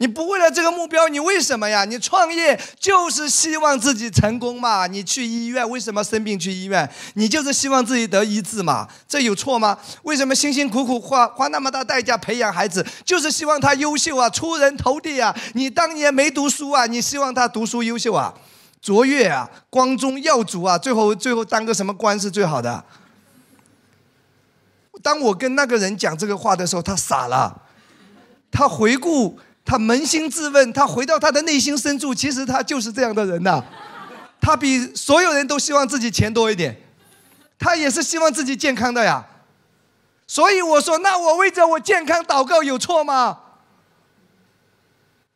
[0.00, 1.84] 你不为了这个目标，你为什么呀？
[1.84, 4.88] 你创业就是希望自己成功嘛。
[4.88, 6.88] 你去医院为什么生病去医院？
[7.14, 8.88] 你就是希望自己得医治嘛。
[9.08, 9.78] 这有错吗？
[10.02, 15.32] 为什么辛辛苦苦花花那么大代价培养孩子，就是希望他优秀啊，出人头地啊？
[15.54, 18.34] 你当年没读书啊，你希望他读书优秀啊？
[18.80, 22.84] 卓越啊，光宗耀祖啊，最后最后当个什么官是最好的？
[25.02, 27.62] 当我跟那个人讲这个话的时候，他傻了。
[28.50, 33.62] 他回顾，他扪心自问，他回到他的内心深处，其实他就是这样的人呐。
[34.40, 36.80] 他比所有人都希望自己钱多一点，
[37.58, 39.26] 他也是希望自己健康的呀。
[40.26, 43.38] 所以我说，那我为着我健康祷告有错吗？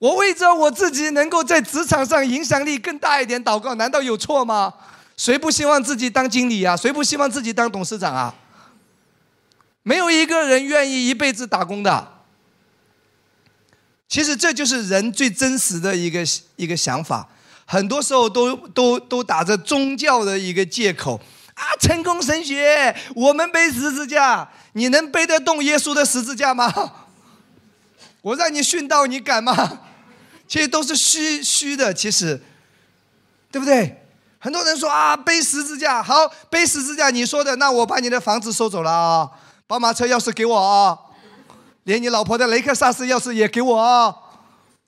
[0.03, 4.75] 我为着我自己能够在职场上影响力更大一点祷告，难道有错吗？
[5.17, 6.77] 谁不希望自己当经理啊？
[6.77, 8.35] 谁不希望自己当董事长啊？
[9.85, 12.15] 没有一个人愿意一辈子打工的。
[14.09, 16.25] 其实这就是人最真实的一个
[16.57, 17.29] 一个想法，
[17.65, 21.21] 很多时候都都都打着宗教的一个借口
[21.55, 26.93] 啊，成功神学，我们背十字架，你能背得动耶稣的十字架吗？
[28.23, 29.79] 我让你殉道，你敢吗？
[30.53, 32.39] 其实都是虚虚的，其实，
[33.51, 34.05] 对不对？
[34.39, 39.31] 很多人说啊，背十字架好，背十字架，你说的，那我把你的房子收走了啊，
[39.67, 40.99] 宝马车钥匙给我啊。
[41.85, 44.15] 连你老婆的雷克萨斯钥匙也给我啊，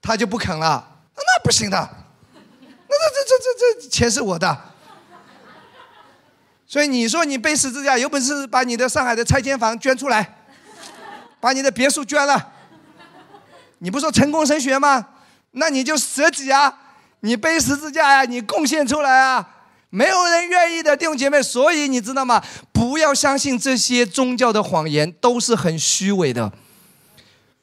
[0.02, 0.86] 他就不肯了。
[1.16, 1.78] 那不行的，
[2.34, 4.54] 那这这这这这钱是我的。
[6.66, 10.44] 所以你说你背十字架，有本事把你的上海的拆迁房捐出来，
[11.40, 12.52] 把你的别墅捐了。
[13.78, 15.08] 你不说成功神学吗？
[15.54, 16.72] 那你就舍己啊，
[17.20, 19.48] 你背十字架呀，你贡献出来啊。
[19.90, 22.42] 没有人愿意的弟兄姐妹，所以你知道吗？
[22.72, 26.52] 不要相信这些宗教的谎言，都是很虚伪的。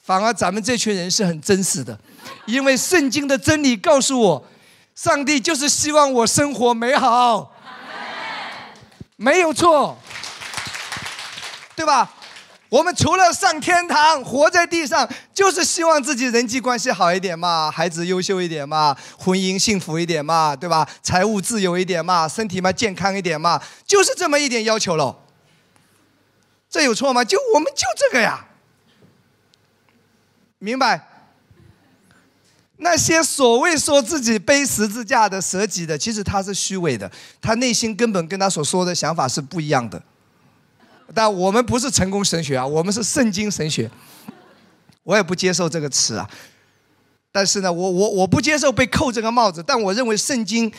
[0.02, 2.00] 反而咱们这群人是很真实的，
[2.46, 4.48] 因为圣经的真理告诉我，
[4.96, 7.54] 上帝就是希望我生活美好，
[9.18, 9.98] 没有错，
[11.76, 12.10] 对吧？
[12.72, 20.88] 我们除了上天堂，活在地上，就是希望自己人际关系好一点嘛，孩子优秀一点嘛，婚姻幸福一点嘛，对吧？
[21.04, 25.18] 财务自由一点嘛，身体嘛健康一点嘛，就是这么一点要求喽。
[26.70, 27.26] 这有错吗？
[27.26, 28.48] 就我们就这个呀。
[30.60, 31.10] 明白？
[32.78, 40.02] 那些所谓说自己背十字架的舍己的，其实他是虚伪的，他内心根本跟他所说的想法是不一样的。
[41.14, 43.90] 但我们不是成功神学啊，我们是圣经神学。
[45.04, 46.30] 我也不接受这个词啊。
[47.32, 50.72] 但是呢，我我我不接受被扣这个帽子，但我认为圣经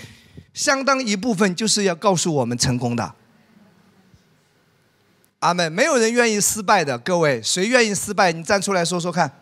[0.52, 3.14] 相当一部分就是要告诉我们成功的。
[5.40, 5.72] 阿门。
[5.72, 8.32] 没有人愿意失败的，各位，谁愿意失败？
[8.32, 9.32] 你站出来说说看。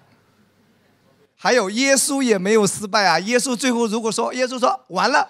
[1.36, 3.18] 还有耶稣也没有失败啊！
[3.20, 5.26] 耶稣最后如果说耶稣说完了，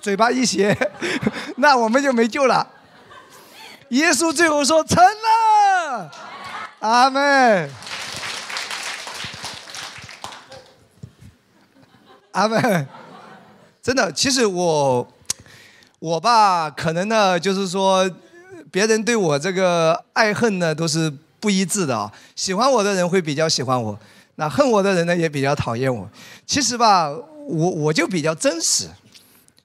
[0.00, 0.76] 嘴巴一斜，
[1.58, 2.64] 那我们就没救了。
[3.90, 6.10] 耶稣最后说成了，
[6.80, 7.70] 阿门，
[12.32, 12.86] 阿门。
[13.82, 15.08] 真的，其实我
[15.98, 18.10] 我吧，可能呢，就是说
[18.70, 22.12] 别人对我这个爱恨呢都是不一致的啊。
[22.36, 23.98] 喜欢我的人会比较喜欢我。
[24.34, 26.06] 那恨我的人呢，也比较讨厌我。
[26.46, 28.86] 其实吧，我我就比较真实。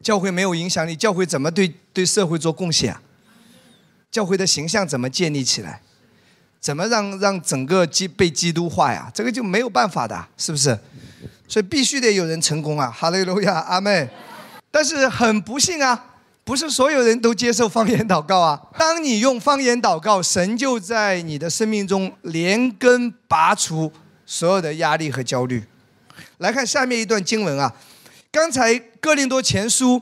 [0.02, 2.96] 教会没有影响力，教会怎么对对社会做贡献？
[4.14, 5.82] 教会的形象怎么建立起来？
[6.62, 9.12] 怎么让让整个基被基督化呀？
[9.12, 10.78] 这个就没有办法的，是不是？
[11.48, 12.94] 所以必须得有人成功啊！
[12.96, 14.08] 哈利路亚，阿妹。
[14.70, 16.06] 但是很不幸啊，
[16.44, 18.62] 不是所有人都接受方言祷告啊。
[18.78, 23.92] 当你用方言祷告，神就在你的生命中连根拔除。
[24.26, 25.62] 所有的压力和焦虑，
[26.38, 27.74] 来看下面一段经文啊。
[28.32, 30.02] 刚才哥林多前书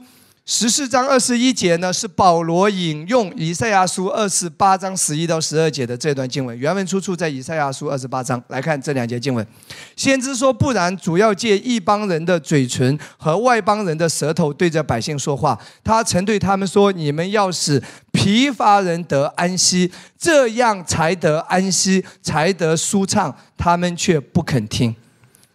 [0.54, 8.44] 十四章二十一节呢，是保罗引用以赛亚书二十八章十一到十二节的这段经文，原文出处在以赛亚书二十八章。
[8.50, 9.48] 来看这两节经文，
[9.96, 15.58] 先知说：“不然，主要借一帮人的嘴唇和外邦人的舌头对着百姓说话。
[15.86, 23.34] 他曾对他们说：你们要使疲乏人得安息，这样才得安息，才得舒畅。
[23.58, 24.94] 他们却不肯听。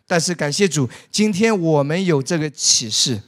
[0.07, 3.21] 但是感谢主，今天我们有这个启示。”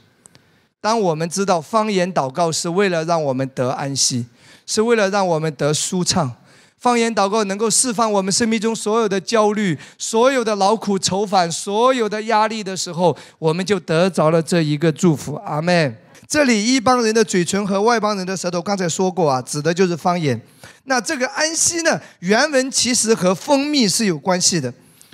[0.81, 4.27] 当我们知道方言祷告是为了让我们得安息，
[4.67, 6.33] 是为了让我们得舒畅，
[6.79, 15.35] 方言祷告能够释放我们生命中所有的焦虑、所有的劳苦愁烦、所有的压力的时候，我们就得着了这一个祝福。
[15.45, 15.97] 阿门。
[16.29, 20.38] 这里一帮人的嘴唇和外邦人的舌头，刚才说过啊，指的就是方言。
[20.85, 21.99] 那这个安息呢？
[22.21, 24.73] 原文其实和蜂蜜是有关系的，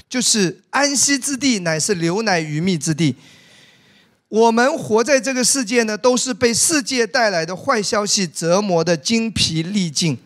[0.09, 3.15] 就是安息之地乃是流奶与蜜之地。
[4.35, 10.19] 我们活在这个世界呢，都是被世界带来的坏消息折磨的精疲力尽。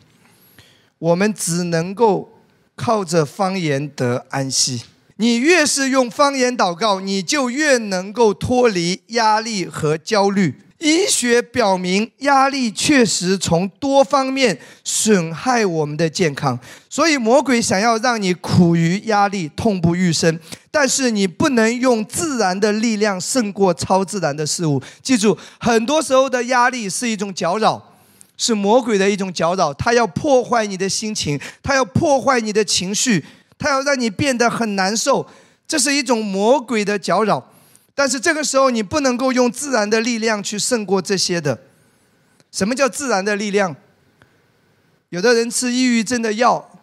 [0.99, 2.33] 我们只能够
[2.75, 4.85] 靠着方言得安息。
[5.17, 10.55] 你越是用方言祷告，你就越能够脱离压力和焦虑。
[10.79, 20.39] 医学表明，压力确实从多方面损害我们的健康，所以魔鬼想要让你苦于压力，痛不欲生。
[20.71, 24.81] 但是你不能用自然的力量胜过超自然的事物。
[25.03, 27.83] 记住，很多时候的压力是一种搅扰，
[28.37, 33.25] 是魔鬼的一种搅扰，他要破坏你的心情，他要破坏你的情绪，
[33.59, 35.27] 他要让你变得很难受。
[35.67, 37.51] 这是一种魔鬼的搅扰。
[37.99, 41.59] 但是这个时候，你不能够用自然的力量去胜过这些的。
[42.53, 43.75] 什么叫自然的力量？
[45.09, 46.81] 有的人吃抑郁症的药，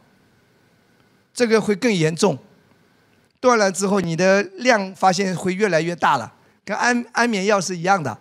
[1.34, 2.38] 这个会更严重。
[3.39, 6.34] 断了之后，你的量发现会越来越大了，
[6.65, 8.17] 跟安安眠药是一样的。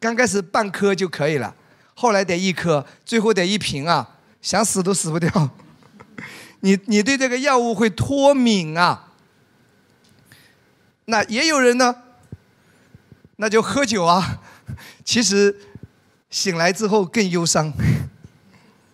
[0.00, 1.54] 刚开始半颗就可以了，
[1.92, 5.50] 后来得一颗，最后得一瓶啊，想死都死不掉。
[6.60, 9.12] 你你对这个药物会脱敏啊。
[11.04, 12.04] 那也有人呢。
[13.40, 14.40] 那就喝酒啊！
[15.04, 15.56] 其实
[16.28, 17.72] 醒来之后更忧伤，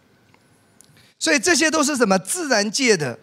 [1.18, 3.18] 所以这些都是什么自然界的。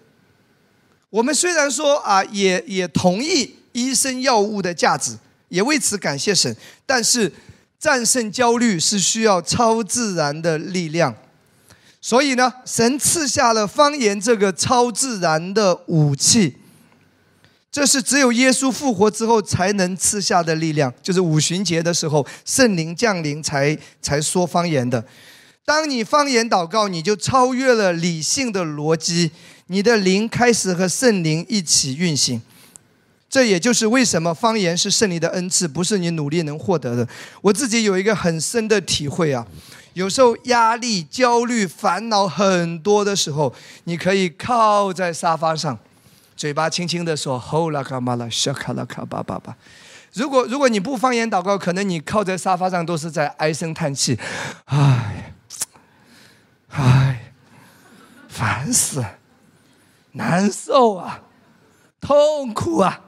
[1.11, 5.17] 我们虽然说啊，也也同意医生药物的价值，
[5.49, 6.55] 也为此感谢神，
[6.85, 7.31] 但是
[7.77, 11.15] 战胜焦虑是需要超自然的力量。
[12.01, 16.57] 所以呢，神赐下了方言这个超自然的武器。
[17.71, 25.03] 这是只有耶稣复活之后才能赐下的力量，就是五旬节的时候圣灵降临才才说方言的。
[25.63, 29.31] 当你方言祷告，你就超越了理性的逻辑，
[29.67, 32.41] 你的灵开始和圣灵一起运行。
[33.29, 37.07] 这也就是为什么方言是圣灵的恩赐，不是你努力能获得的。
[37.41, 39.47] 我自己有一个很深的体会啊，
[39.93, 43.53] 有时候压力、焦虑、烦恼很多的时候，
[43.85, 45.79] 你可以靠在沙发上。
[46.41, 49.55] 嘴巴轻轻的说吼啦卡玛啦沙卡拉卡巴巴巴。
[50.13, 54.17] 如果如果你不方言祷告，可能你靠在沙发上都是在唉声叹气，
[54.65, 55.35] 唉，
[56.69, 57.31] 唉，
[58.27, 59.05] 烦死，
[60.13, 61.21] 难受啊，
[62.01, 63.01] 痛苦啊。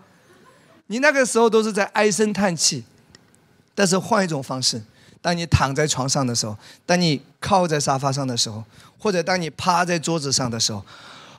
[0.86, 2.86] 你那个时候都是在唉声叹气。
[3.74, 4.80] 但是换一种方式，
[5.24, 8.64] 当你躺在床上的时候，当你靠在沙发上的时候，
[9.00, 10.86] 或者当你趴在桌子上的时候。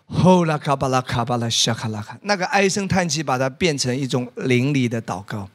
[0.06, 5.48] 吼啦卡巴拉卡巴拉沙卡拉卡，那个唉声叹气把它变成一种灵里的祷告。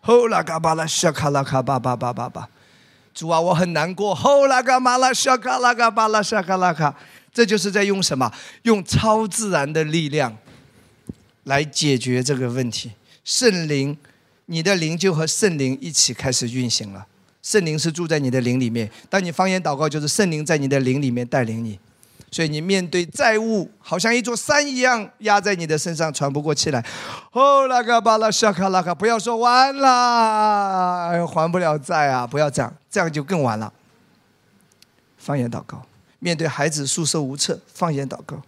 [0.00, 2.48] 吼啦卡巴拉沙卡拉卡巴巴巴巴巴，
[3.12, 4.14] 主啊，我很难过。
[4.14, 6.94] 吼啦卡巴拉沙卡拉卡巴拉沙卡拉卡，
[7.32, 8.32] 这就是在用什么？
[8.62, 10.36] 用超自然的力量
[11.44, 12.92] 来解决这个问题。
[13.24, 13.96] 圣灵，
[14.46, 17.04] 你的灵就和圣灵一起开始运行了。
[17.42, 21.78] 圣灵是住在你的灵里面，当你方言祷告，就是圣灵在你的灵里面带领你。
[22.30, 26.84] 所以你面对债务，好像一座山一样压在你的身上，喘不过气来。
[27.32, 32.26] 哦，那个巴拉沙卡拉卡，不要说完了，还不了债啊！
[32.26, 33.72] 不要这样，这样就更完了。
[35.16, 35.86] 方言祷告，
[36.18, 38.42] 面对孩子束手无策，方言祷告，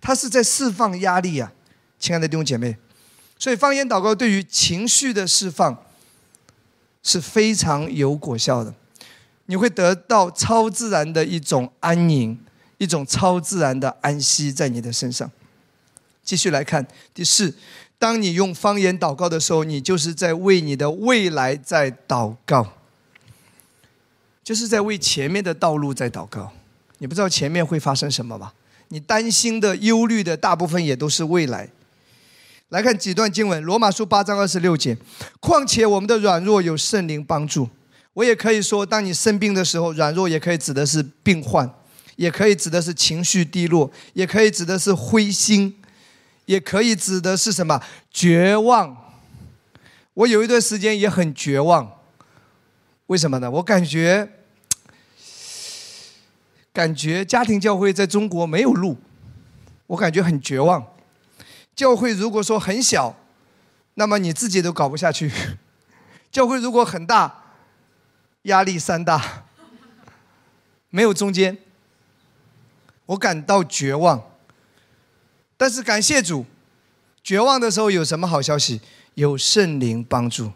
[0.00, 1.52] 他是在释放压力啊，
[1.98, 2.76] 亲爱的弟兄姐妹。
[3.38, 5.76] 所以方言祷告对于情绪的释放
[7.02, 8.74] 是非常有果效的，
[9.46, 12.38] 你会得到超自然的一种安宁。
[12.80, 15.30] 一种超自然的安息在你的身上。
[16.24, 17.54] 继续来看第四，
[17.98, 22.72] 当你用方言祷告的时候，你就是在为你的未来在祷告，
[24.42, 26.52] 就是在为前面的道路在祷告。
[26.98, 28.54] 你不知道前面会发生什么吧？
[28.88, 31.68] 你担心的、忧虑的，大部分也都是未来。
[32.70, 34.96] 来看几段经文，《罗马书》八章二十六节。
[35.38, 37.68] 况且我们的软弱有圣灵帮助。
[38.14, 41.68] 我也可以说，当你生病的时候，软弱也可以指的是病患。
[42.20, 45.74] 也可以指的是情绪低落，也可以指的是灰心，
[46.44, 49.14] 也可以指的是什么绝望。
[50.12, 51.98] 我有一段时间也很绝望，
[53.06, 53.50] 为什么呢？
[53.50, 54.30] 我感觉，
[56.74, 58.98] 感觉家庭教会在中国没有路，
[59.86, 60.86] 我感觉很绝望。
[61.74, 63.16] 教会如果说很小，
[63.94, 65.30] 那么你自己都搞不下去；
[66.30, 67.44] 教会如果很大，
[68.42, 69.44] 压力山大，
[70.90, 71.56] 没有中间。
[73.10, 74.22] 我感到绝望，
[75.56, 76.46] 但是感谢主，
[77.24, 78.80] 绝望的时候有什么好消息？
[79.14, 80.52] 有圣灵帮助。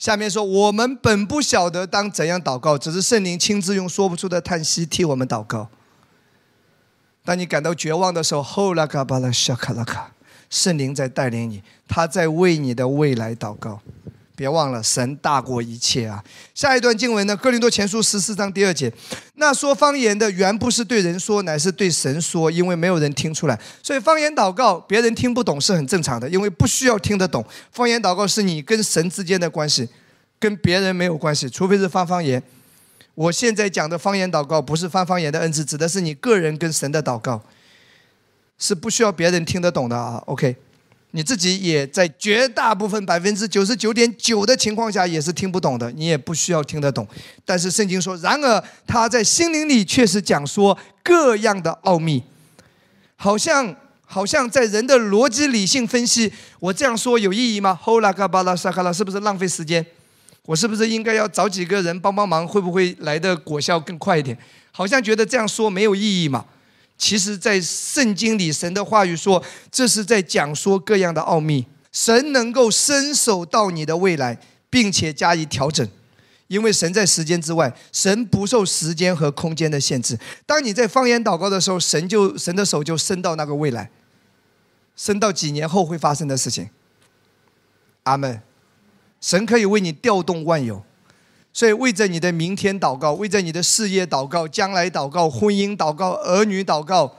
[0.00, 5.68] 下面说，我们本不晓得当怎样祷告，只是圣灵亲自用说不出的叹息替我们祷告。
[7.24, 10.12] 当你感到绝望的时候，后拉卡巴拉沙卡拉卡，
[10.50, 13.80] 圣灵在带领你，他在为你的未来祷告。
[14.34, 16.22] 别忘了，神大过一切啊！
[16.54, 18.92] 下一段经文呢，《哥林多前书》十四章第二节，
[19.34, 23.58] 那说方言的原不是对人说，乃是对神说，因为没有人听出来。
[23.82, 27.44] 所以方言祷告，别人听不懂是很正常的，因为不需要听得懂。
[27.70, 29.88] 方言祷告是你跟神之间的关系，
[30.38, 32.42] 跟别人没有关系，除非是方方言。
[33.14, 37.42] 我现在讲的方言祷告不是方方言的恩赐，指的是你个人跟神的祷告，
[38.58, 40.22] 是不需要别人听得懂的啊。
[40.26, 40.56] OK，
[41.14, 47.06] 你自己也在绝大部分百分之九十九点九的情况下也是听不懂的，你也不需要听得懂。
[47.44, 52.22] 但是圣经说，然而他在心灵里却是讲说各样的奥秘，
[53.16, 57.78] 好像好像在人的逻辑理性分析，我这样说有意义吗？
[57.80, 59.84] 吼啦嘎巴拉沙卡拉，是不是浪费时间？
[60.46, 62.48] 我是不是应该要找几个人帮帮忙？
[62.48, 64.36] 会不会来的果效更快一点？
[64.70, 66.46] 好像觉得这样说没有意义嘛。
[67.02, 69.42] 其实，在圣经里，神的话语说，
[69.72, 71.66] 这是在讲说各样的奥秘。
[71.90, 74.38] 神能够伸手到你的未来，
[74.70, 75.86] 并且加以调整，
[76.46, 80.16] 因为神在时间之外，神不受时间和空间的限制。
[80.46, 83.90] 当你在方言祷告的时候，神就神的手就伸到那个未来，
[84.94, 86.70] 伸到几年后会发生的事情。
[88.04, 88.40] 阿门。
[89.20, 90.84] 神可以为你调动万有，
[91.52, 97.16] 所以为着你的明天祷告，为着你的事业祷告，将来祷告，婚姻祷告，儿女祷告，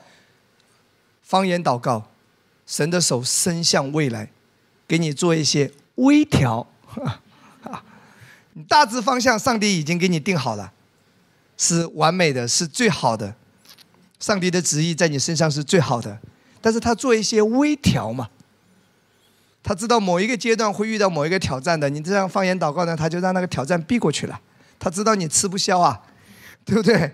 [1.22, 2.10] 方言祷告，
[2.66, 4.32] 神的手伸向未来，
[4.88, 6.68] 给你做一些微调。
[8.68, 10.74] 大致方向，上帝已经给你定好了，
[11.58, 13.36] 是完美的，是最好的。
[14.20, 16.20] 上帝的旨意在你身上是最好的，
[16.62, 18.30] 但是他做一些微调嘛。
[19.64, 24.40] 他知道某一个阶段会遇到某一个挑战的，你这样方言祷告呢，他就让那个挑战避过去了。
[24.78, 26.02] 他知道你吃不消啊，
[26.66, 27.14] 对不对？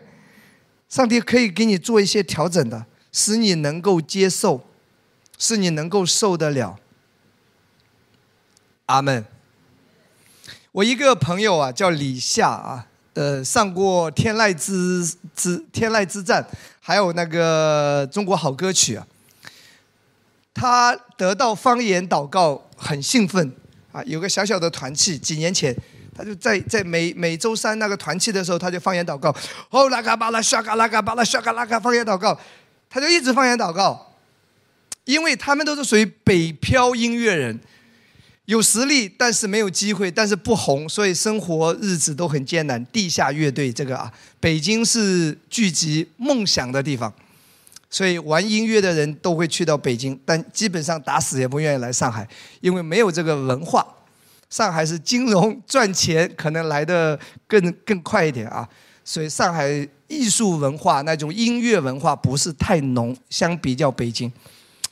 [0.90, 4.66] 上帝可以给你做一些调整的，使你能够接受，
[5.38, 6.80] 使你能够受得了。
[8.88, 9.24] 阿门。
[10.72, 16.44] 我一个朋友啊，叫李夏啊，呃，上过天籁之之天籁之战，
[16.80, 19.06] 还有那个中国好歌曲啊。
[20.60, 23.50] 他得到方言祷告很兴奋
[23.94, 24.04] 啊！
[24.04, 25.74] 有个小小的团契，几年前
[26.14, 29.34] 他就在在每每周三那个团契的时候，他就方言祷告，
[29.70, 32.38] 哦拉嘎巴拉沙嘎拉嘎巴拉沙嘎拉嘎方言祷告，
[32.90, 34.14] 他就一直方言祷告，
[35.06, 37.58] 因为他们都是属于北漂音乐人，
[38.44, 42.86] 有实力但是没有机会，但是不红，所以生活日子都很艰难。
[42.88, 47.14] 地下乐队这个啊，北京是聚集梦想的地方。
[47.90, 52.28] 所以玩音乐的人都会去到北京，但基本上打死也不愿意来上海，
[52.62, 53.86] 因为没有这个文化。
[54.50, 58.68] 上海是金融赚钱，可能来的更更快一点啊。
[59.04, 64.32] 所以上海艺术文化那种音乐文化不是太浓，相比较北京。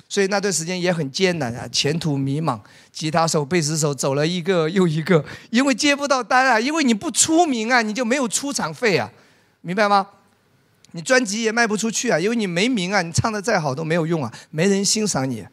[0.10, 2.60] 所以那段时间也很艰难啊，前途迷茫。
[2.92, 9.12] 吉他手、贝斯手走了一个又一个，因为接不到单啊，因为你不出名啊，你就没有出场费啊，
[9.62, 10.08] 明白吗？
[10.98, 15.46] 你专辑也卖不出去啊，因为你没名啊，你唱的再好都没有用啊，没人欣赏你，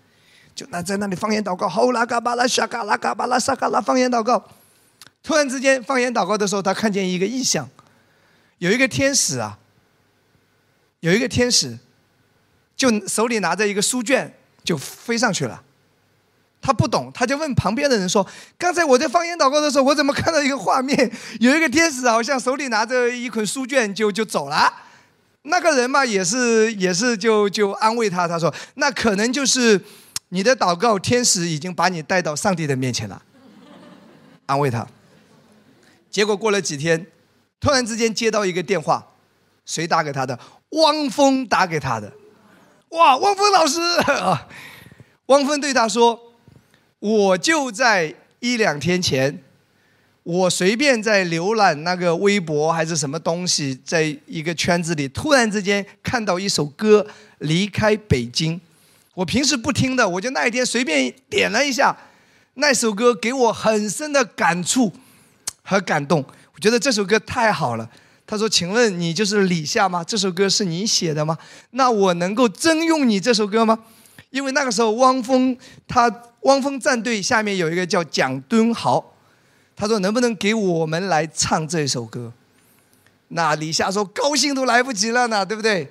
[0.55, 4.43] 就那在那里方言祷告，吼啦嘎巴拉沙嘎啦嘎巴拉沙嘎啦方言祷告。
[5.23, 7.69] 突然之间方言祷告的时候，他看见一个异象，
[8.57, 9.59] 有一个天使啊，
[11.01, 11.79] 有一个天使，
[12.75, 14.33] 就手里拿着一个书卷
[14.65, 15.63] 就飞上去了。
[16.63, 18.27] 他不懂，他就问旁边的人说
[18.57, 24.73] ：“刚才我在方言祷告的时候，我怎么看到一个画面，有一个天使好像手里拿着一捆书卷就就走了。”
[25.47, 29.79] 那个人嘛，也是也是就就安慰他，他说：“那可能就是
[30.31, 33.23] 你的祷告，天使已经把你带到上帝的面前了。”
[34.47, 34.87] 安慰他。
[36.11, 37.07] 结果过了几天，
[37.61, 39.07] 突然之间接到一个电话，
[39.67, 40.39] 谁打给他的？
[40.71, 42.11] 汪峰打给他的。
[42.89, 43.81] 哇，汪峰老师
[44.11, 44.49] 啊！
[45.27, 46.33] 汪峰对他说
[47.01, 49.44] ：“我就在一两天前。”
[50.25, 57.07] 我随便在浏览那个微博还是什么东西，在一个圈子里，突然之间看到一首歌
[57.41, 58.57] 《离开北京》，
[59.13, 61.95] 我平时不听的，我就那一天随便点了一下，
[62.55, 64.91] 那首歌给我很深的感触
[65.63, 67.91] 和感动，我觉得这首歌太好了。
[68.27, 70.03] 他说：“请问你就是李夏吗？
[70.03, 71.37] 这首歌是你写的吗？
[71.73, 73.79] 那我能够征用你这首歌吗？
[74.31, 75.55] 因为那个时候汪峰
[75.87, 76.11] 他
[76.41, 79.05] 汪峰战队下面有一个叫蒋敦豪。”
[79.77, 82.33] 他说：“能不能给我们来唱这首歌？”
[83.29, 85.91] 那李夏说：“高兴都来不及了呢，对不对？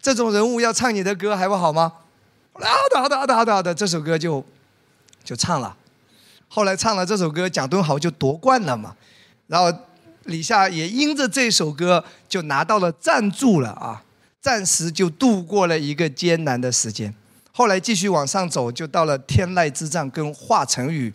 [0.00, 1.92] 这种人物要唱你的歌还不好吗？”
[2.52, 4.44] 好的，好的，好的，好的，好的，这首歌就
[5.24, 5.76] 就唱了。
[6.48, 8.94] 后来唱了这首歌，蒋敦豪就夺冠了嘛。
[9.46, 9.72] 然后
[10.24, 14.02] 李夏也因着这首歌就拿到了赞助了啊，
[14.40, 17.14] 暂时就度过了一个艰难的时间。
[17.52, 21.12] 后来继续往上走，就到了天籁之战跟华晨宇。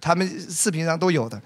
[0.00, 1.40] 他们视频上都有的，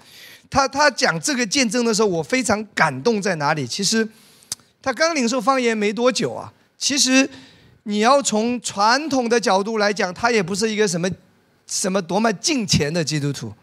[0.49, 3.65] 他他讲这个见证的时候，我非常感动在哪里？
[3.65, 4.07] 其实
[4.81, 6.51] 他刚领受方言没多久啊。
[6.77, 7.29] 其实
[7.83, 11.09] 你要从传统的角度来讲，他也不是一个什么
[11.67, 13.53] 什么多么敬虔的基督徒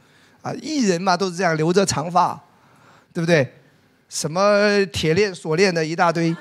[0.41, 2.41] 啊，艺人嘛都是这样，留着长发，
[3.13, 3.53] 对不对？
[4.09, 6.35] 什么铁链锁链的一大堆，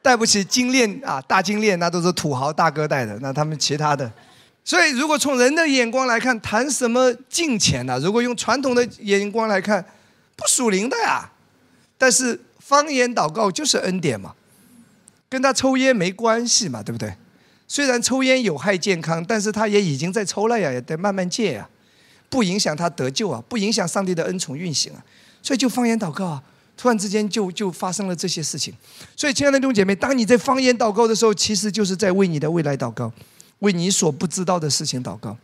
[0.00, 4.12] 戴不起金链啊，大金链那都是土豪大哥戴的，那他们其他的。
[4.64, 7.98] 所以，如果从人的眼光来看，谈什么金钱呢？
[7.98, 9.84] 如果用传统的眼光来看，
[10.36, 11.30] 不属灵的呀。
[11.98, 14.34] 但是方言祷告就是恩典嘛，
[15.28, 17.14] 跟他抽烟没关系嘛，对不对？
[17.68, 21.68] 虽然抽烟有害健康，但是他也已经在抽了呀，也得慢慢戒呀，
[22.30, 25.04] 不影响他得救啊，不影响上帝的恩宠运行啊。
[25.42, 26.42] 所以就方言祷告啊，
[26.74, 28.72] 突然之间就就发生了这些事情。
[29.14, 33.12] 所以亲爱的弟兄姐妹，当你在方言祷告的时候，其实就是在为你的未来祷告。
[33.60, 35.36] 为你所不知道的事情祷告。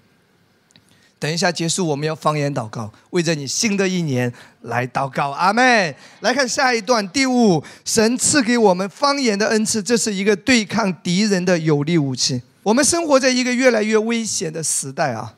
[1.18, 4.32] 等一下结束，我们要方言祷告，为着你新的一年
[4.62, 5.28] 来祷告。
[5.32, 12.40] 阿妹，来看下一段第五，神赐给我们方言的恩赐，这是一个对抗敌人的有力武器。
[12.62, 15.34] 我们生活在一个越来越危险的时代啊！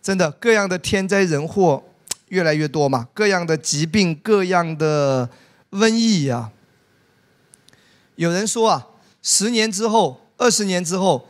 [0.00, 1.82] 真的，各样的天灾人祸
[2.28, 5.28] 越来越多嘛，各样的疾病，各样的
[5.72, 6.52] 瘟疫啊。
[8.14, 8.86] 有人说啊，
[9.22, 11.26] 十年之后，二十年之后。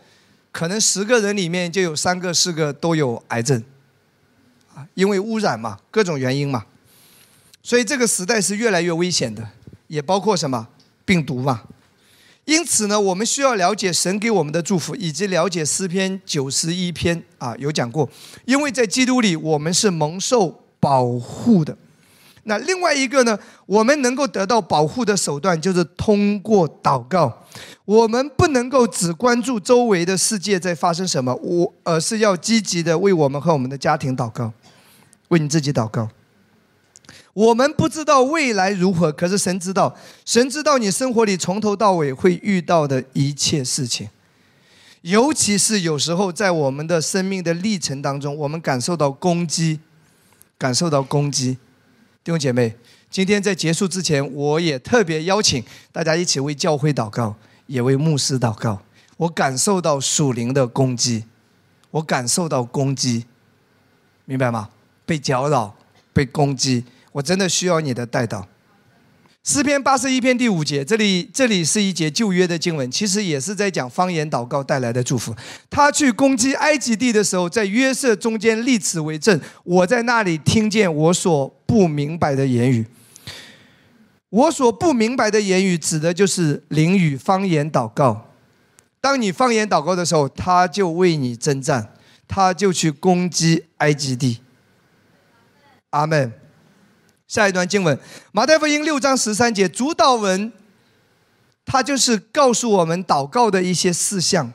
[0.56, 3.62] 可能十个人里面就有三个、四个都有癌症，
[4.74, 6.64] 啊，因为污染嘛，各种原因嘛，
[7.62, 9.46] 所以这个时代是越来越危险的，
[9.88, 10.66] 也包括什么
[11.04, 11.64] 病毒嘛。
[12.46, 18.08] 因此呢，我们需要了解神给我们的祝福，以及了解诗篇九十一篇啊，有讲过，
[18.46, 21.76] 因为在基督里我们是蒙受保护的。
[22.48, 27.42] 那另外一个呢，我们能够得到保护的手段就是通过祷告。
[27.84, 34.52] 我们不能够只关注周围的世界在发生什么，我而是要积极的为我们和我们的家庭祷告，
[35.28, 36.08] 为你自己祷告。
[37.32, 44.08] 我们不知道未来如何，可是神知道，神知道你生活里从头到尾会遇到的一切事情，
[45.02, 49.80] 尤其是有时候在我们的生命的历程当中，我们感受到攻击，
[50.56, 51.58] 感受到攻击。
[52.26, 52.74] 弟兄姐妹，
[53.08, 57.36] 今天在结束之前，我也特别邀请大家一起为教会祷告。
[57.68, 58.82] 也为牧师祷告，
[59.16, 61.24] 我感受到属灵的攻击，
[61.92, 63.26] 我感受到攻击，
[64.24, 64.70] 明白吗？
[65.04, 65.72] 被搅扰，
[66.12, 68.48] 被攻击，我真的需要你的带导。
[69.46, 75.32] 诗篇八十一篇第五节，这里这里是一节旧约的经文，其实也是在讲方言祷告带来的祝福。
[75.70, 82.84] 他去攻击埃及地的时候，在约瑟中间立此为证，我在那里听见我所不明白的言语。
[84.30, 88.32] 我所不明白的言语，指的就是灵语方言祷告。
[89.00, 91.92] 当你方言祷告的时候，他就为你征战，
[92.26, 94.40] 他就去攻击埃及地。
[95.90, 96.32] 阿门。
[97.28, 97.98] 下一段经文，
[98.32, 100.52] 马太福音六章十三节，主导文，
[101.64, 104.52] 它就是告诉我们祷告的一些事项。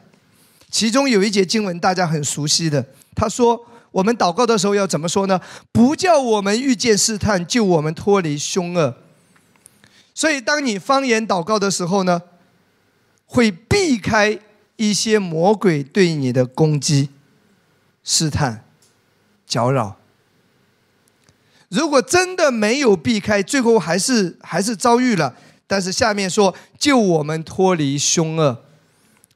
[0.70, 5.42] 其中有一节经文大家很熟悉的，他说：我们祷告的时候要怎么说呢？
[5.74, 8.96] 不叫我们遇见试探，救我们脱离凶恶。
[10.14, 12.22] 所以，当你方言祷告的时候呢，
[13.26, 14.40] 会避开
[14.78, 17.10] 一些魔鬼对你的攻击、
[18.04, 18.64] 试探、
[19.46, 19.98] 搅扰。
[21.72, 25.34] 如果真的没有避开，最后还是还是遭遇了。
[25.66, 28.64] 但是下面说救我们脱离凶恶，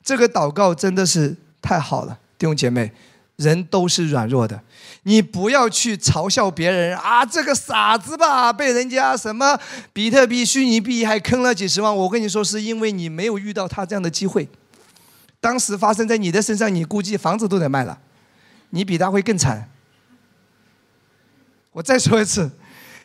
[0.04, 2.92] 这个祷告真的是太好了，弟兄姐妹。
[3.38, 4.62] 人都是软弱的，
[5.04, 7.26] 你不要去嘲笑别人啊！
[7.26, 9.60] 这个傻子吧，被人家什么
[9.92, 11.94] 比特币、虚拟币还坑了几十万。
[11.94, 14.48] 我跟你说，是因为你没有遇到他这样的机会。
[15.42, 18.00] 当时发生在你的身上，你估计房子都得卖了，
[18.70, 19.70] 你比他会更惨。
[21.76, 22.50] 我再说一次，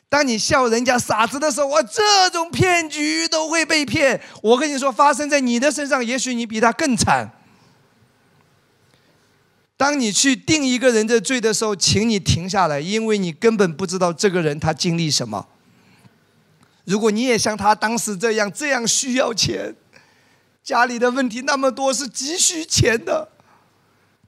[0.08, 4.20] 当你笑人家傻子的时候，我这种骗局都会被骗。
[4.42, 7.32] 我跟你说，发生在你的身上，也许你比他更惨。
[9.76, 15.48] 当你去定一个人的罪的时候，请你停下来，因为你根本不知道这个人他经历什么。
[16.84, 19.74] 如果你也像他当时这样，这样需要钱，
[20.62, 23.28] 家里的问题那么多，是急需钱的，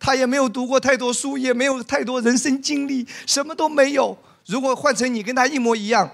[0.00, 4.18] 他也没有读过太多书，也没有太多人生经历，什么都没有。
[4.46, 6.10] 如果换成你跟他一模一样，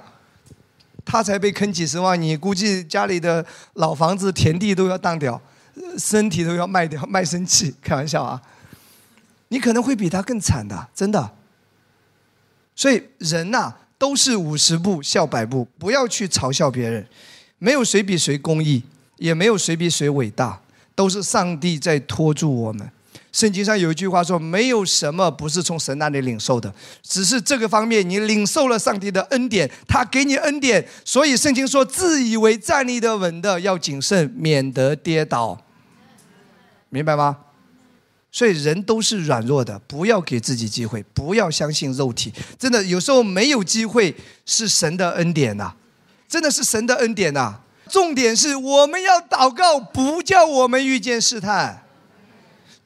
[1.05, 5.41] 他才被坑几十万，你估计家里的老房子、田地都要当掉，
[5.97, 8.41] 身体都要卖掉，卖身契，开玩笑啊。
[9.49, 11.31] 你可能会比他更惨的，真的。
[12.76, 17.07] 所以人呐，都是五十步笑百步，不要去嘲笑别人。
[17.59, 18.85] 没有谁比谁公义，
[19.16, 20.61] 也没有谁比谁伟大，
[20.95, 22.93] 都是上帝在托住我们。
[23.31, 26.72] 圣经上有一句话说：“没有什么不是从神那里领受的，
[27.03, 30.87] 只是这个方面你领受了上帝的恩典，他给你恩典。
[31.05, 35.61] 所以圣经说，自以为站立的稳的要谨慎，免得跌倒。
[36.89, 37.39] 明白吗？”
[38.31, 42.33] 所以人都是软弱的，不要给自己机会，不要相信肉体。
[42.59, 44.14] 真的，有时候没有机会
[44.45, 45.72] 是神的恩典呐，
[46.29, 47.61] 真的是神的恩典呐。
[47.89, 51.85] 重点是我们要祷告，不叫我们遇见试探。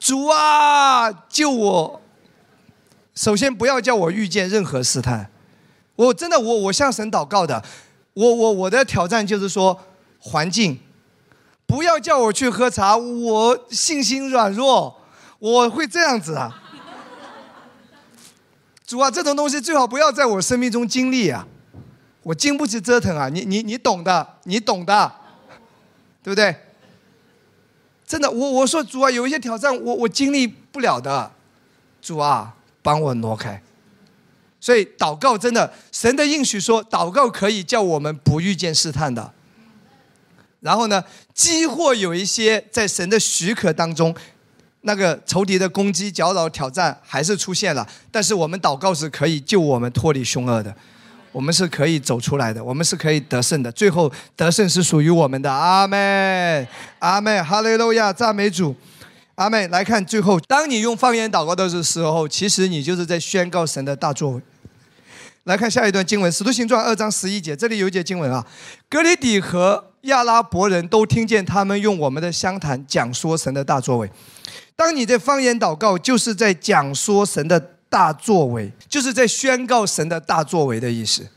[0.05, 2.01] 主啊，救我！
[3.15, 5.31] 首先不要叫我遇见任何试探。
[5.95, 7.63] 我真的，我我向神祷告的。
[8.15, 9.81] 我我我的挑战就是说，
[10.19, 10.81] 环境
[11.67, 15.01] 不要叫我去喝茶，我信心软弱，
[15.39, 16.61] 我会这样子啊。
[18.85, 21.47] 主啊，这种东西最好不要在我生命中经历啊，
[22.25, 23.29] 我经不起折腾啊。
[23.29, 25.13] 你你你懂的，你懂的，
[26.25, 26.57] 对不对？
[28.07, 31.33] 真的，我我说主啊，有一些挑战我我经历不了的，
[32.01, 33.63] 主啊，帮我挪开。
[34.61, 39.33] 所以祷告真的，神的应许说，祷告可以叫我们不遇见试探的。
[40.61, 41.03] 然后呢，
[41.35, 44.15] 几或有一些在神的许可当中，
[44.83, 47.89] 那个仇敌的攻击、搅扰、挑战还是出现了。
[48.13, 50.77] 但是我们祷告是可以救我们脱离凶恶的，
[51.33, 53.73] 我们是可以走出来的，我们是可以得胜的。
[53.73, 55.51] 最后得胜是属于我们的。
[55.51, 56.69] 阿门，
[56.99, 58.77] 阿门，哈利路亚，赞美主。
[59.37, 64.43] 阿妹，来看最后，当你用方言祷告的时候，其实你就是在宣告神的大作为。
[65.45, 68.47] 来看下一段经文，《使徒行传》二章十一节，这里有一节经文啊，
[68.91, 74.09] 格里底和亚拉伯人都听见他们用我们的湘谈讲说神的大作为。
[74.77, 81.29] 当你在方言祷告，就是在讲说神的大作为，就是在宣告神的大作为的意思。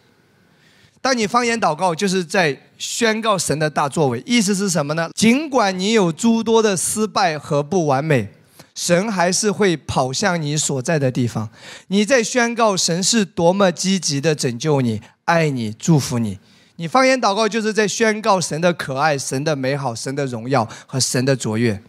[1.02, 5.10] 当你方言祷告，就是在宣告神的大作为，意思是什么呢？
[5.14, 8.32] 尽管你有诸多的失败和不完美。
[8.74, 11.50] 神还是会跑向你所在的地方，
[11.88, 16.40] 你在宣告神是多么积极的拯救你、爱你、祝福你。
[16.76, 21.82] 你方言祷告就是在宣告神的可爱、神的美好、神的荣耀和神的卓越。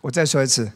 [0.00, 0.72] 我再说一次，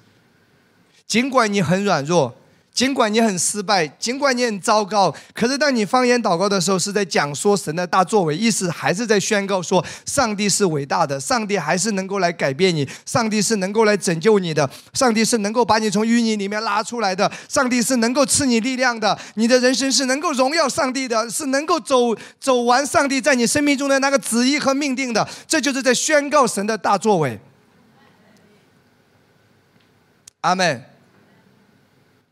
[1.06, 2.36] 尽管你很软弱。
[2.80, 27.38] 尽管你很失败，尽管你很糟糕，可是当你方言祷告的时候，是在讲说神的大作为，意思还是在宣告说上帝是伟大的，上帝还是能够来改变你，上帝是能够来拯救你的，上帝是能够把你从淤泥里面拉出来的，上帝是能够赐你力量的，你的人生是能够荣耀上帝的，是能够走走完上帝在你生命中的那个旨意和命定的，这就是在宣告神的大作为。
[30.40, 30.89] 阿门。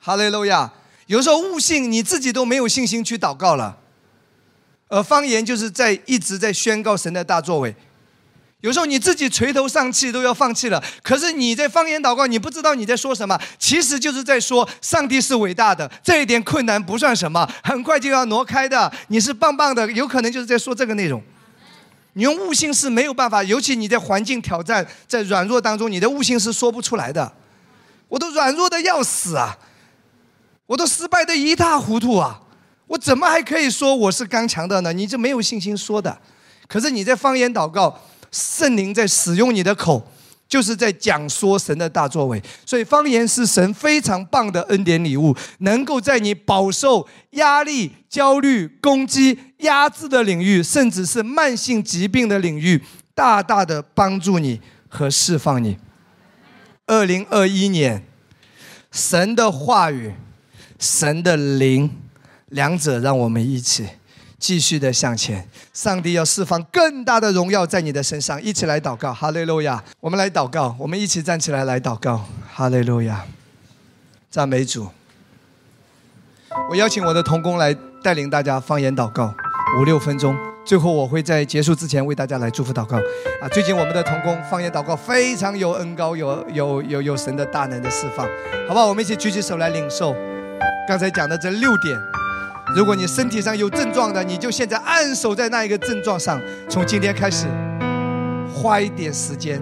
[0.09, 0.73] 哈利路亚！
[1.07, 3.77] 有时候悟性你自己都没有信心去祷告了，
[4.89, 7.77] 而方言就是在一直在宣告神的大作为。
[8.63, 21.23] 有时候你自己垂头丧气都要放弃了，可是你在方言祷告，你不知道你在说什么，其实就是在说上帝是伟大的，这一点困难不算什么，很快就要挪开的，你是棒棒的，有可能就是在说这个内容。
[22.15, 27.31] 你用悟性是没有办法，尤其你在环境挑战、在软弱当中，你的悟性是说不出来的。
[28.09, 29.59] 我都软弱的要死啊！
[30.69, 32.43] 我都失败的一塌糊涂啊！
[32.89, 34.93] 我怎么还可以说我是刚强的呢？
[34.93, 36.19] 你这没有信心说的。
[36.67, 37.99] 可是你在方言祷告，
[38.31, 40.07] 圣灵在使用你的口，
[40.47, 42.43] 就是在讲说神的大作为。
[42.67, 55.79] 所以方言是神非常棒的恩典礼物，能够在你饱受压力、焦虑、攻击、压制的领域，甚至是慢性疾病的领域，大大的帮助你和释放你。
[56.87, 58.07] 二零二一年，
[58.93, 60.13] 神的话语。
[60.79, 61.91] 神的灵，
[62.51, 63.87] 两者让我们一起
[64.39, 65.49] 继续的向前。
[65.73, 69.83] 上帝要释放更大的荣耀在你的身上，一起来祷告，哈利路亚！
[70.01, 73.25] 我们来祷告，我们一起站起来来祷告，哈利路亚！
[74.31, 74.89] 赞美主！
[76.71, 79.35] 我邀请我的童工来带领大家方言祷告
[79.79, 82.97] 五六分钟，最后我会在结束之前为大家来祝福祷告。
[83.43, 88.27] 啊，最近我们的童工方言祷告非常有恩高，有有有有神的大能的释放，
[88.69, 88.87] 好不好？
[88.87, 90.15] 我们一起举起手来领受。
[90.89, 91.99] 刚才讲的这六点，
[92.75, 97.47] 如果你身体上有症状的，你就现在按守在那一个症状上，从今天开始，
[98.53, 99.61] 花一点时间，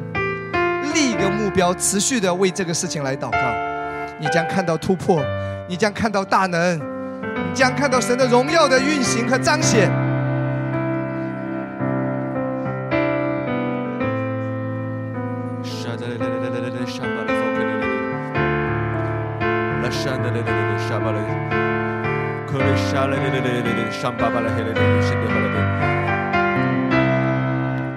[0.95, 3.39] 立一个目标，持续的为这个事情来祷告，
[4.21, 5.21] 你将看到突破，
[5.69, 10.06] 你将看到大能，你将看到神的荣耀的运行和彰显。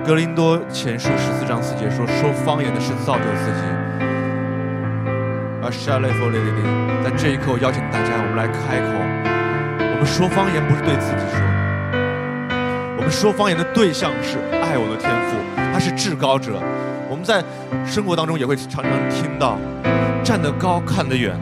[0.06, 3.62] 格林多前书十四章四节说：“说方言的是造就自己。”
[5.62, 6.64] 啊，沙雷弗雷雷雷，
[7.04, 8.88] 在这一刻，我邀请大家，我们来开口。
[9.80, 11.42] 我们说方言不是对自己说，
[12.98, 15.38] 我们说方言的对象是爱我的天赋，
[15.74, 16.60] 他是至高者。
[17.10, 17.44] 我们在
[17.86, 19.58] 生活当中也会常常听到。
[20.24, 21.36] 站得高，看得远，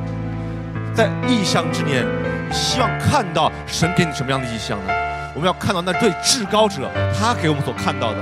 [0.93, 2.05] 在异乡之年，
[2.51, 4.93] 希望看到神给你什么样的意象呢？
[5.33, 8.17] 我们要看到那对至高者他给我们所看到的。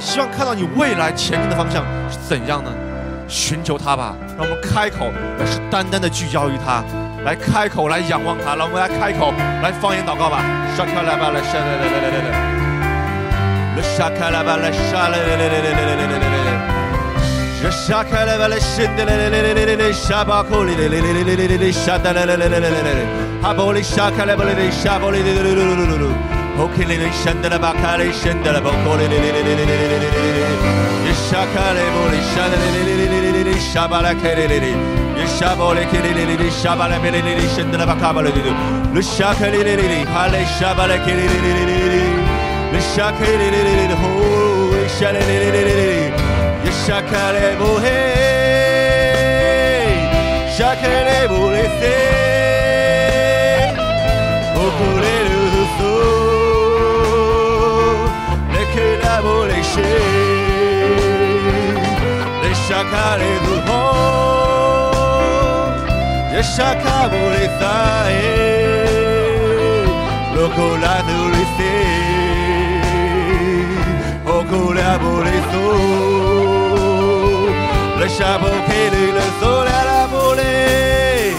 [0.00, 2.72] 希望看到你未来前进的方向是怎样呢？
[3.28, 5.06] 寻求他吧，让我们开口，
[5.38, 6.82] 来是单单的聚焦于他，
[7.24, 10.42] 来开口，来仰望他，让我们来开口，来方言祷告吧。
[10.76, 12.30] 沙卡拉巴来沙来来来来来来，
[13.76, 16.12] 来沙卡拉巴来沙来来来来来来来来来来。
[16.12, 16.41] 来来来来来
[23.42, 24.52] Haboli shakalebele
[46.84, 48.02] Chacun bourré,
[50.58, 51.98] chacun est blessé.
[54.52, 55.68] Beaucoup les loups,
[58.52, 59.22] les cœurs
[62.42, 64.02] les chacun est devant,
[66.32, 68.20] les chacun blessé.
[70.34, 71.78] Le colas de l'essai,
[74.26, 76.51] au colas blessé.
[78.02, 81.36] le chapeau qui lit le soleil à la volée,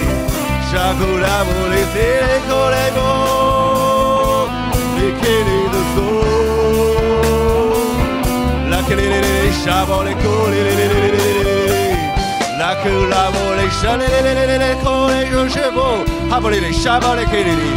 [0.97, 3.03] coup la volée, c'est les collègues,
[4.97, 6.23] les qu'il est de sol,
[8.69, 11.57] la qu'il est les chapeaux, les collègues,
[12.57, 14.23] la que la volée, chalet,
[14.63, 15.99] les collègues, chevaux,
[16.31, 17.75] à voler les chapeaux, les qu'il est,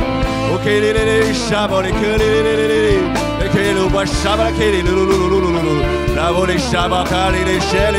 [0.55, 3.07] ok, les chapeaux, les collègues,
[3.41, 7.94] les qu'il les le les chapeau, les qu'il est, Lavo les chabacales et les chelles.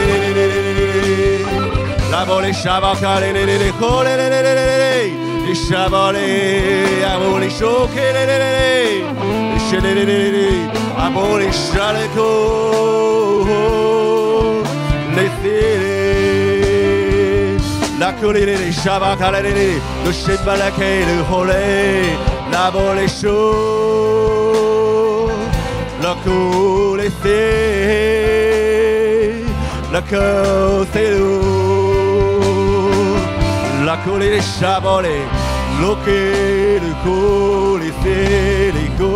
[2.10, 3.72] Lavo les chabacales les les les
[5.48, 8.14] Les chabalés, avo les choqués.
[8.16, 8.26] Les
[9.94, 10.72] les
[11.06, 13.46] avo les chalecos.
[15.16, 15.68] Les filets.
[18.00, 18.72] La colée, les les
[20.06, 22.18] le chebalacé, le holé.
[22.52, 24.77] Lavo les choses.
[26.08, 27.44] loco les fées,
[29.92, 31.42] loco c'est l'eau,
[33.86, 35.26] loco les chabolés,
[35.82, 36.18] loco
[36.86, 37.18] loco
[37.82, 39.16] les go,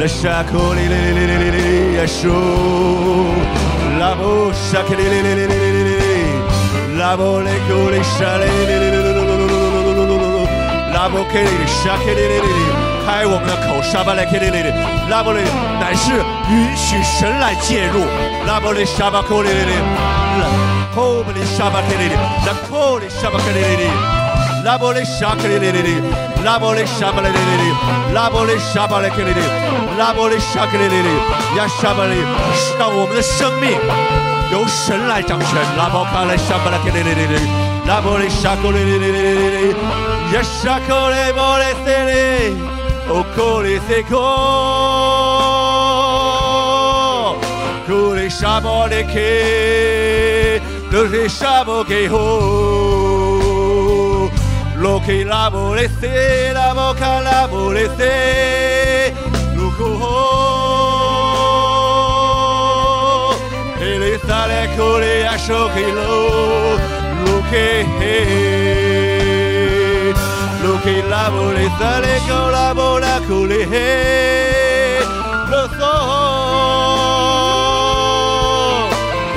[0.00, 1.50] le chaco les les les les les
[2.00, 3.34] les chaud,
[3.98, 6.26] la roche les les les les les les
[6.96, 8.48] la vole les les les les les les
[10.54, 14.22] les les les les les les les les 开我们的口，沙巴勒，
[15.10, 15.42] 拉布里
[15.80, 16.12] 乃是
[16.50, 18.06] 允许神来介入，
[18.46, 19.72] 拉布里沙巴克里里里，
[20.94, 22.14] 后布里沙巴克里里，
[22.46, 23.90] 拉库里沙巴克里里里，
[24.64, 26.02] 拉布里沙克里里里里，
[26.44, 27.74] 拉布里沙巴勒里里里，
[28.14, 31.10] 拉布里沙克里里，里
[31.56, 32.14] 沙，沙巴里，
[32.78, 33.70] 让我们的生命
[34.52, 37.34] 由神来掌权，拉布卡勒沙巴克里里里里，
[37.86, 39.74] 拉布里沙克里里里里里里。
[40.32, 42.71] Yes, I call it, boy, I say it.
[43.08, 44.16] 오코리세코
[47.86, 49.14] 구리샤모리키
[50.90, 52.16] 두리샤모게호
[54.76, 58.02] 로키라모레세 라모칼라모레세
[59.54, 60.02] 루코호
[63.80, 65.98] 에리사레코리아쇼키로
[67.24, 68.91] 루케헤
[70.82, 74.98] Que la volita de colabora colere,
[75.48, 75.92] lo so,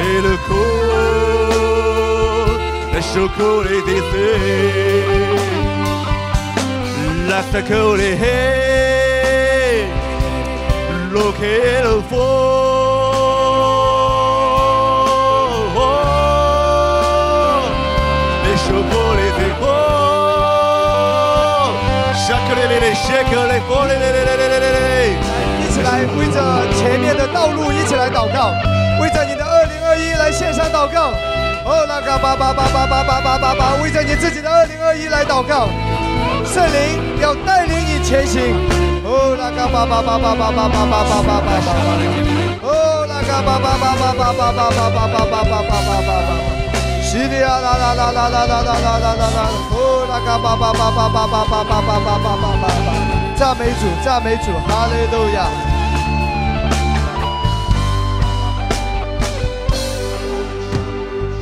[0.01, 1.03] el culo,
[2.95, 4.27] el chocolate dice,
[7.29, 8.37] lacta colere,
[11.11, 12.74] lo que el fuego.
[23.65, 25.17] Shakole po le le le le le le
[25.59, 26.39] 一起来为着
[26.77, 28.53] 前面的道路一起来祷告，
[29.01, 31.11] 为着你的二零二一来献上祷告。
[31.65, 35.67] 哦，那个巴巴巴巴巴巴巴巴巴，为着你自己的二零二一来祷告。
[36.45, 38.53] 圣灵要带领你前行。
[39.03, 41.73] 哦，那个巴巴巴巴巴巴巴巴巴巴巴巴，
[42.61, 46.09] 哦，那个巴巴巴巴巴巴巴巴巴巴巴巴巴巴巴，
[47.01, 55.49] 是的呀啦啦啦啦啦啦啦啦啦啦啦，哦，那个巴巴巴巴巴巴巴巴巴巴巴巴巴巴，赞美主，赞美主，哈利路亚。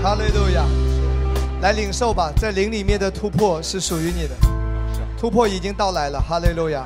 [0.02, 0.66] 哈利路亚！
[1.62, 4.36] 来领受吧，在灵里面的突破是属于你的，
[5.20, 6.84] 突破已经到来了，哈利路亚！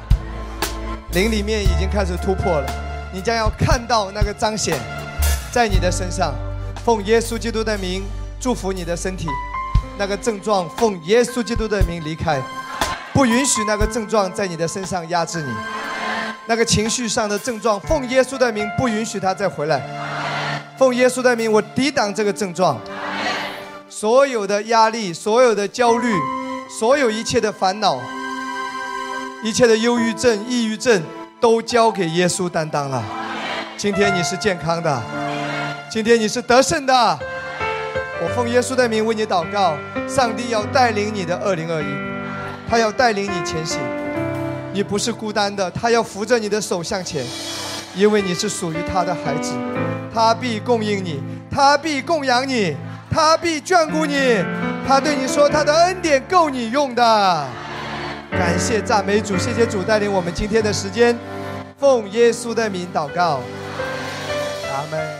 [1.13, 2.69] 灵里面已经开始突破了，
[3.13, 4.77] 你将要看到那个彰显，
[5.53, 6.33] 在你的身上。
[6.83, 8.03] 奉耶稣基督的名
[8.39, 9.27] 祝福你的身体，
[9.97, 12.41] 那个症状奉耶稣基督的名离开，
[13.17, 15.51] 不允许那个症状在你的身上压制你。
[16.45, 19.81] 那个情绪上的症状，奉耶稣的名不允许他再回来。
[20.77, 22.79] 奉耶稣的名，我抵挡这个症状。
[23.89, 26.13] 所有的压力，所有的焦虑，
[26.69, 27.99] 所有一切的烦恼，
[29.43, 31.01] 一切的忧郁症、抑郁症，
[31.41, 33.03] 都交给耶稣担当了。
[33.77, 35.01] 今天你是健康的，
[35.89, 37.19] 今天你是得胜的。
[38.21, 39.75] 我奉耶稣的名为你祷告，
[40.07, 41.87] 上帝要带领你的二零二一，
[42.69, 43.79] 他要带领你前行。
[44.73, 47.25] 你不是孤单的，他要扶着你的手向前，
[47.95, 49.53] 因为你是属于他的孩子，
[50.13, 52.75] 他必供应你，他必供养你，
[53.09, 54.43] 他必眷顾你，
[54.87, 57.47] 他对你说他的恩典够你用的。
[58.29, 61.17] 感谢赞美主，谢谢主带领我们今天的时间，
[61.79, 63.41] 奉耶稣的名祷告，
[64.71, 65.17] 阿门。